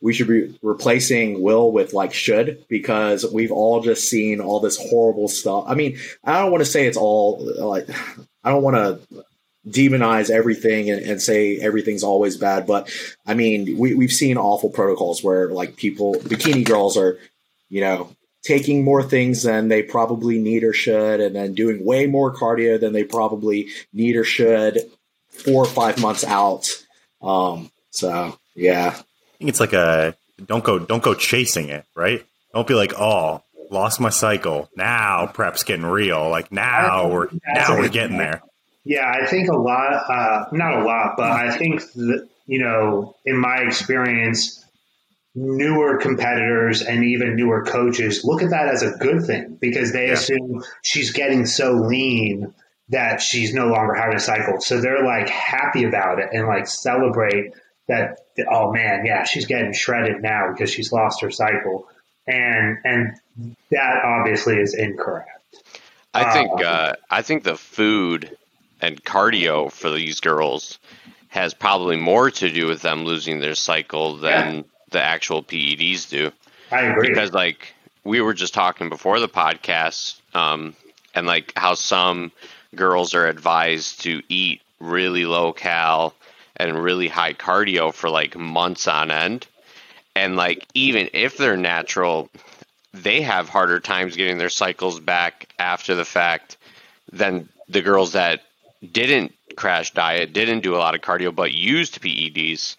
[0.00, 4.78] we should be replacing will with like should because we've all just seen all this
[4.78, 5.64] horrible stuff.
[5.68, 7.86] I mean, I don't want to say it's all like
[8.42, 9.24] I don't want to
[9.68, 12.90] demonize everything and, and, say everything's always bad, but
[13.26, 17.18] I mean, we, we've seen awful protocols where like people, bikini girls are,
[17.70, 18.10] you know,
[18.44, 22.78] taking more things than they probably need or should, and then doing way more cardio
[22.78, 24.78] than they probably need or should
[25.28, 26.68] four or five months out.
[27.20, 30.14] Um, so yeah, I think it's like a
[30.46, 32.24] don't go don't go chasing it, right?
[32.52, 34.68] Don't be like, oh, lost my cycle.
[34.76, 36.28] Now prep's getting real.
[36.28, 38.42] Like now we're now we're getting there.
[38.84, 43.16] Yeah, I think a lot, uh, not a lot, but I think that, you know,
[43.24, 44.63] in my experience,
[45.34, 50.06] newer competitors and even newer coaches look at that as a good thing because they
[50.06, 50.12] yeah.
[50.12, 52.54] assume she's getting so lean
[52.90, 54.60] that she's no longer having a cycle.
[54.60, 57.52] So they're like happy about it and like celebrate
[57.88, 58.20] that
[58.50, 61.88] oh man, yeah, she's getting shredded now because she's lost her cycle.
[62.26, 63.16] And and
[63.70, 65.30] that obviously is incorrect.
[66.14, 68.36] I think uh, uh, I think the food
[68.80, 70.78] and cardio for these girls
[71.28, 74.62] has probably more to do with them losing their cycle than yeah
[74.94, 76.32] the actual PEDs do.
[76.70, 77.08] I agree.
[77.08, 80.74] Because like we were just talking before the podcast, um,
[81.14, 82.32] and like how some
[82.74, 86.14] girls are advised to eat really low cal
[86.56, 89.46] and really high cardio for like months on end.
[90.16, 92.30] And like even if they're natural,
[92.92, 96.56] they have harder times getting their cycles back after the fact
[97.12, 98.42] than the girls that
[98.92, 102.76] didn't crash diet, didn't do a lot of cardio, but used PEDs.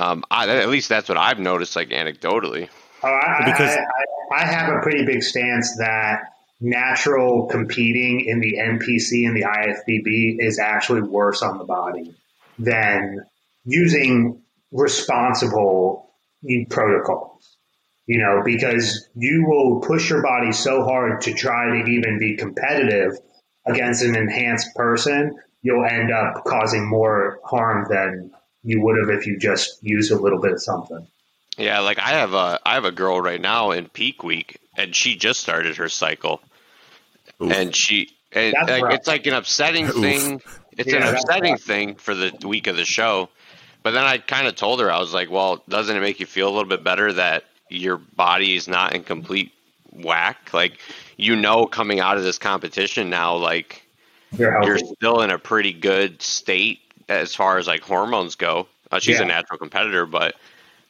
[0.00, 2.70] Um, I, at least that's what I've noticed, like anecdotally.
[3.02, 6.22] Oh, I, because I, I, I, have a pretty big stance that
[6.58, 12.14] natural competing in the NPC and the IFBB is actually worse on the body
[12.58, 13.24] than
[13.64, 14.40] using
[14.72, 16.10] responsible
[16.70, 17.56] protocols.
[18.06, 22.36] You know, because you will push your body so hard to try to even be
[22.36, 23.12] competitive
[23.66, 28.32] against an enhanced person, you'll end up causing more harm than
[28.62, 31.06] you would have if you just use a little bit of something.
[31.56, 34.94] Yeah, like I have a I have a girl right now in peak week, and
[34.94, 36.40] she just started her cycle,
[37.42, 37.52] Oof.
[37.52, 39.94] and she and like, it's like an upsetting Oof.
[39.94, 40.42] thing.
[40.78, 43.28] It's yeah, an upsetting thing for the week of the show.
[43.82, 46.26] But then I kind of told her I was like, well, doesn't it make you
[46.26, 49.52] feel a little bit better that your body is not in complete
[49.92, 50.50] whack?
[50.52, 50.78] Like
[51.16, 53.82] you know, coming out of this competition now, like
[54.32, 56.80] you're, you're still in a pretty good state
[57.10, 58.68] as far as like hormones go.
[58.90, 59.24] Uh, she's yeah.
[59.24, 60.34] a natural competitor, but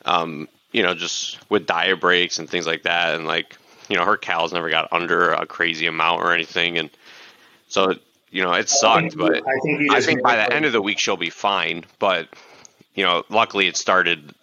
[0.04, 3.56] um, you know, just with diet breaks and things like that, and like
[3.88, 6.90] you know, her cals never got under a crazy amount or anything, and
[7.68, 7.94] so
[8.30, 9.16] you know, it sucked.
[9.16, 11.84] but I think, I think by the end of the week she'll be fine.
[11.98, 12.28] But
[12.94, 14.34] you know, luckily it started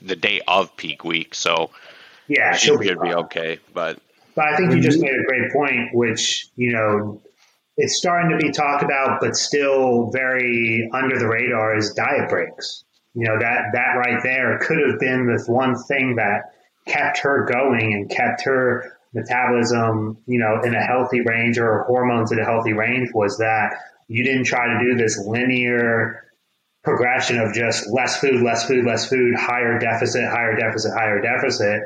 [0.00, 1.70] the day of peak week, so
[2.28, 3.58] yeah, she should be, be okay.
[3.72, 3.98] But
[4.34, 7.20] but I think you just made a great point, which you know
[7.76, 12.84] it's starting to be talked about, but still very under the radar is diet breaks.
[13.14, 16.54] You know, that, that right there could have been this one thing that
[16.86, 22.32] kept her going and kept her metabolism, you know, in a healthy range or hormones
[22.32, 23.76] in a healthy range was that
[24.08, 26.24] you didn't try to do this linear
[26.82, 31.82] progression of just less food, less food, less food, higher deficit, higher deficit, higher deficit.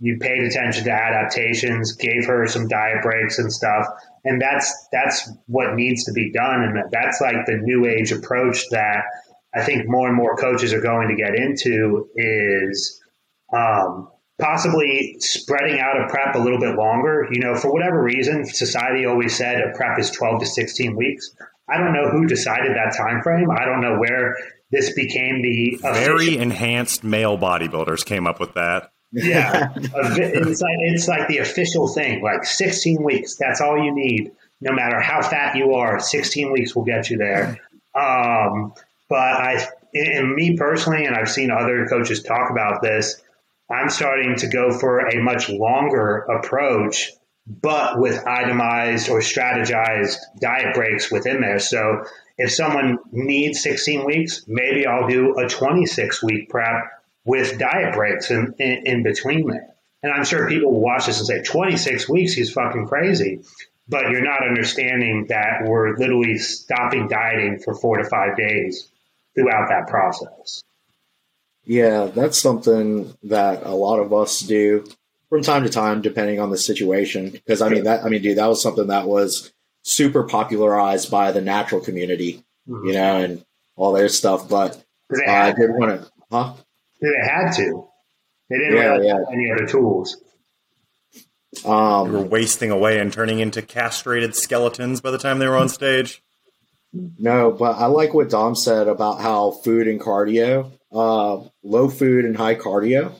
[0.00, 3.86] You paid attention to adaptations, gave her some diet breaks and stuff.
[4.24, 6.62] And that's, that's what needs to be done.
[6.62, 9.04] And that's like the new age approach that
[9.54, 13.00] I think more and more coaches are going to get into is
[13.52, 14.08] um,
[14.40, 17.28] possibly spreading out a prep a little bit longer.
[17.30, 21.34] You know, for whatever reason, society always said a prep is 12 to 16 weeks.
[21.68, 23.50] I don't know who decided that time frame.
[23.50, 24.36] I don't know where
[24.70, 28.92] this became the very enhanced male bodybuilders came up with that.
[29.12, 32.22] Yeah, it's like it's like the official thing.
[32.22, 34.32] Like 16 weeks, that's all you need.
[34.60, 37.58] No matter how fat you are, 16 weeks will get you there.
[37.94, 38.74] Um,
[39.08, 43.20] but I, and me personally, and I've seen other coaches talk about this,
[43.70, 47.12] I'm starting to go for a much longer approach,
[47.46, 51.58] but with itemized or strategized diet breaks within there.
[51.58, 52.04] So
[52.36, 58.30] if someone needs 16 weeks, maybe I'll do a 26 week prep with diet breaks
[58.30, 59.74] in, in, in between there.
[60.02, 63.40] And I'm sure people will watch this and say, 26 weeks, he's fucking crazy.
[63.88, 68.88] But you're not understanding that we're literally stopping dieting for four to five days
[69.34, 70.62] throughout that process.
[71.64, 74.84] Yeah, that's something that a lot of us do
[75.28, 77.30] from time to time, depending on the situation.
[77.30, 79.52] Because I mean, that I mean, dude, that was something that was
[79.82, 82.86] super popularized by the natural community, mm-hmm.
[82.86, 83.44] you know, and
[83.76, 84.48] all their stuff.
[84.48, 86.54] But uh, I did want to, huh?
[87.00, 87.88] They had to.
[88.48, 89.14] They didn't yeah, really yeah.
[89.14, 90.16] have any other tools.
[91.64, 95.56] Um, they were wasting away and turning into castrated skeletons by the time they were
[95.56, 96.22] on stage.
[96.92, 102.24] No, but I like what Dom said about how food and cardio, uh, low food
[102.24, 103.12] and high cardio,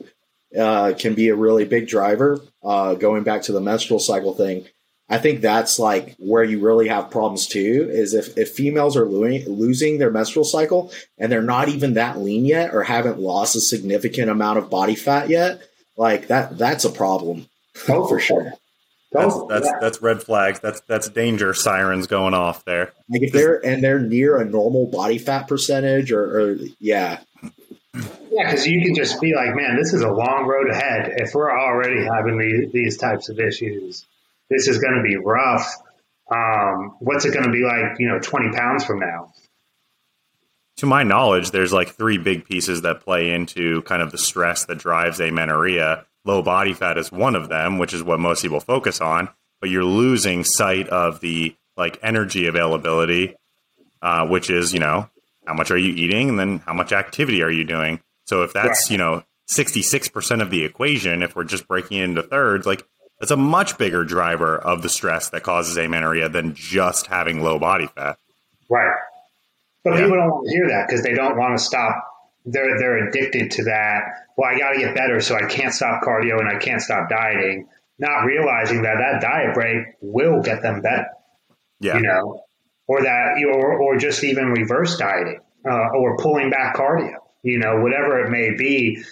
[0.58, 2.40] uh, can be a really big driver.
[2.62, 4.66] Uh, going back to the menstrual cycle thing,
[5.10, 7.88] I think that's like where you really have problems too.
[7.90, 12.18] Is if, if females are lo- losing their menstrual cycle and they're not even that
[12.18, 15.62] lean yet or haven't lost a significant amount of body fat yet,
[15.96, 17.48] like that that's a problem
[17.88, 18.52] oh, for sure.
[19.12, 19.72] That's oh, that's, yeah.
[19.80, 20.60] that's red flags.
[20.60, 22.92] That's that's danger sirens going off there.
[23.08, 27.18] Like if they're and they're near a normal body fat percentage, or, or yeah,
[28.30, 31.14] yeah, because you can just be like, man, this is a long road ahead.
[31.16, 34.06] If we're already having these, these types of issues,
[34.50, 35.72] this is going to be rough.
[36.30, 39.32] Um, what's it going to be like, you know, 20 pounds from now?
[40.78, 44.64] To my knowledge, there's like three big pieces that play into kind of the stress
[44.66, 48.60] that drives amenorrhea low body fat is one of them, which is what most people
[48.60, 49.28] focus on,
[49.60, 53.34] but you're losing sight of the like energy availability,
[54.02, 55.08] uh, which is, you know,
[55.46, 58.00] how much are you eating and then how much activity are you doing?
[58.26, 62.22] So if that's, you know, 66% of the equation, if we're just breaking it into
[62.22, 62.86] thirds, like
[63.20, 67.58] that's a much bigger driver of the stress that causes amenorrhea than just having low
[67.58, 68.18] body fat.
[68.68, 68.96] Right.
[69.84, 70.00] But yeah.
[70.00, 72.06] people don't want to hear that because they don't want to stop.
[72.44, 74.02] They're, they're addicted to that
[74.40, 77.10] well, I got to get better, so I can't stop cardio and I can't stop
[77.10, 77.68] dieting,
[77.98, 81.08] not realizing that that diet break will get them better.
[81.78, 81.96] Yeah.
[81.96, 82.44] You know,
[82.86, 87.80] or that, or, or just even reverse dieting uh, or pulling back cardio, you know,
[87.82, 89.04] whatever it may be.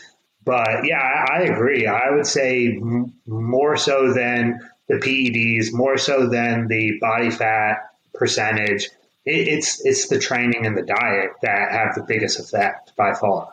[0.43, 1.87] But yeah, I, I agree.
[1.87, 2.81] I would say
[3.29, 8.89] more so than the PEDs, more so than the body fat percentage.
[9.25, 13.51] It, it's it's the training and the diet that have the biggest effect by far.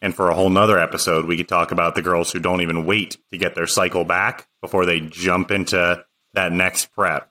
[0.00, 2.86] And for a whole nother episode, we could talk about the girls who don't even
[2.86, 7.28] wait to get their cycle back before they jump into that next prep.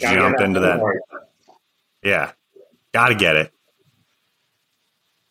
[0.00, 0.80] Gotta jump into that.
[2.02, 2.32] Yeah.
[2.92, 3.52] Got to get it.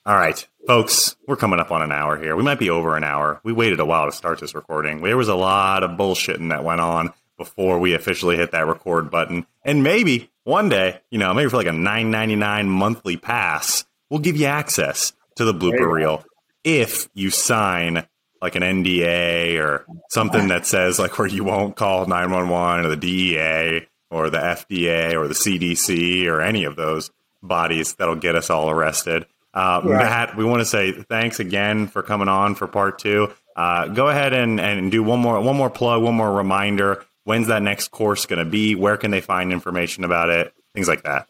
[0.08, 2.36] All right, folks, we're coming up on an hour here.
[2.36, 3.42] We might be over an hour.
[3.44, 5.02] We waited a while to start this recording.
[5.02, 9.10] There was a lot of bullshitting that went on before we officially hit that record
[9.10, 9.48] button.
[9.64, 13.84] And maybe one day, you know, maybe for like a nine ninety nine monthly pass,
[14.12, 16.24] we'll give you access to the blooper reel
[16.64, 18.06] if you sign
[18.44, 22.96] like an NDA or something that says like where you won't call 911 or the
[22.96, 27.10] DEA or the FDA or the CDC or any of those
[27.42, 29.26] bodies that'll get us all arrested.
[29.56, 30.00] Uh, Right.
[30.04, 33.32] Matt, we want to say thanks again for coming on for part two.
[33.56, 37.06] Uh, go ahead and, and do one more one more plug, one more reminder.
[37.24, 38.76] When's that next course going to be?
[38.76, 40.54] Where can they find information about it?
[40.74, 41.28] Things like that.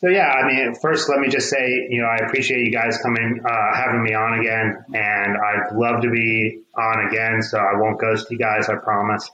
[0.00, 2.98] So yeah, I mean, first let me just say, you know, I appreciate you guys
[2.98, 7.42] coming, uh, having me on again, and I'd love to be on again.
[7.42, 9.28] So I won't ghost you guys, I promise.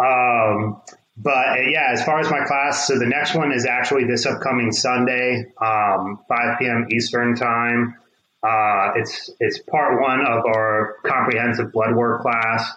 [0.00, 0.82] Um,
[1.22, 4.24] but uh, yeah, as far as my class, so the next one is actually this
[4.24, 6.86] upcoming Sunday, um, 5 p.m.
[6.90, 7.96] Eastern time.
[8.42, 12.70] Uh, it's it's part one of our comprehensive blood work class.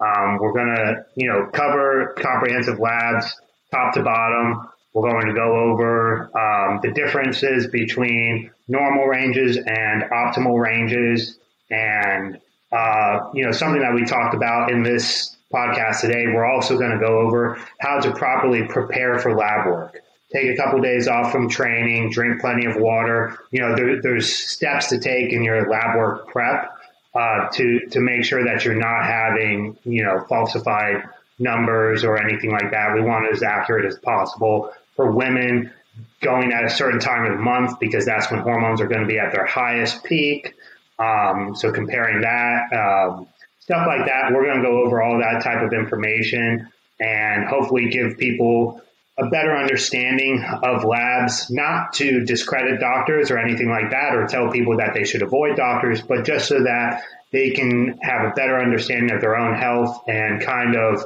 [0.00, 3.36] Um, we're gonna, you know, cover comprehensive labs
[3.70, 4.68] top to bottom.
[4.94, 11.38] We're going to go over um, the differences between normal ranges and optimal ranges,
[11.70, 12.38] and
[12.72, 16.26] uh, you know something that we talked about in this podcast today.
[16.26, 20.00] We're also going to go over how to properly prepare for lab work.
[20.32, 23.36] Take a couple days off from training, drink plenty of water.
[23.50, 26.76] You know, there, there's steps to take in your lab work prep
[27.14, 31.02] uh, to to make sure that you're not having you know falsified
[31.40, 32.94] numbers or anything like that.
[32.94, 35.72] We want it as accurate as possible for women
[36.20, 39.18] going at a certain time of month because that's when hormones are going to be
[39.18, 40.54] at their highest peak.
[40.98, 43.26] Um, so comparing that, um,
[43.70, 46.68] stuff like that, we're going to go over all that type of information
[46.98, 48.82] and hopefully give people
[49.16, 54.50] a better understanding of labs, not to discredit doctors or anything like that, or tell
[54.50, 58.58] people that they should avoid doctors, but just so that they can have a better
[58.58, 61.04] understanding of their own health and kind of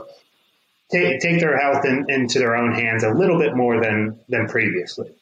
[0.91, 4.49] take, take their health in, into their own hands a little bit more than than
[4.49, 5.13] previously.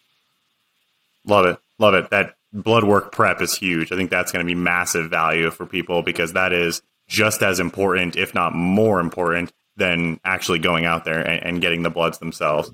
[1.27, 1.59] Love it.
[1.81, 2.11] Love it.
[2.11, 3.91] That blood work prep is huge.
[3.91, 6.83] I think that's going to be massive value for people because that is
[7.13, 11.83] just as important, if not more important, than actually going out there and, and getting
[11.83, 12.71] the bloods themselves.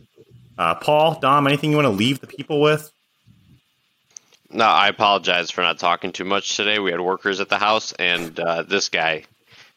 [0.56, 2.92] Uh, Paul, Dom, anything you want to leave the people with?
[4.50, 6.78] No, I apologize for not talking too much today.
[6.78, 9.24] We had workers at the house, and uh, this guy,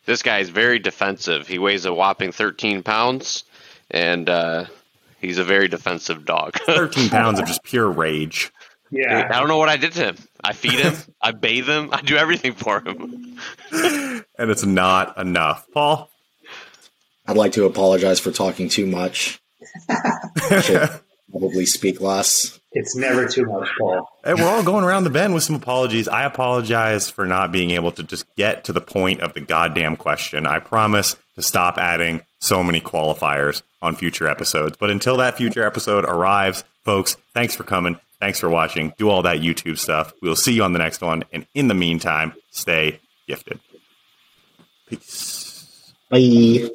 [0.05, 1.47] this guy is very defensive.
[1.47, 3.43] He weighs a whopping 13 pounds,
[3.89, 4.65] and uh,
[5.19, 6.53] he's a very defensive dog.
[6.67, 8.51] 13 pounds of just pure rage.
[8.91, 9.29] Yeah.
[9.31, 10.15] I don't know what I did to him.
[10.43, 13.39] I feed him, I bathe him, I do everything for him.
[14.37, 15.67] And it's not enough.
[15.71, 16.09] Paul?
[17.27, 19.39] I'd like to apologize for talking too much.
[20.63, 20.89] Should
[21.29, 22.59] probably speak less.
[22.71, 24.09] It's never too much, Paul.
[24.23, 26.07] Hey, we're all going around the bend with some apologies.
[26.07, 29.95] I apologize for not being able to just get to the point of the goddamn
[29.95, 30.47] question.
[30.47, 34.75] I promise to stop adding so many qualifiers on future episodes.
[34.79, 37.99] But until that future episode arrives, folks, thanks for coming.
[38.21, 38.93] Thanks for watching.
[38.99, 40.13] Do all that YouTube stuff.
[40.21, 41.23] We'll see you on the next one.
[41.33, 43.59] And in the meantime, stay gifted.
[44.87, 45.91] Peace.
[46.07, 46.69] Bye.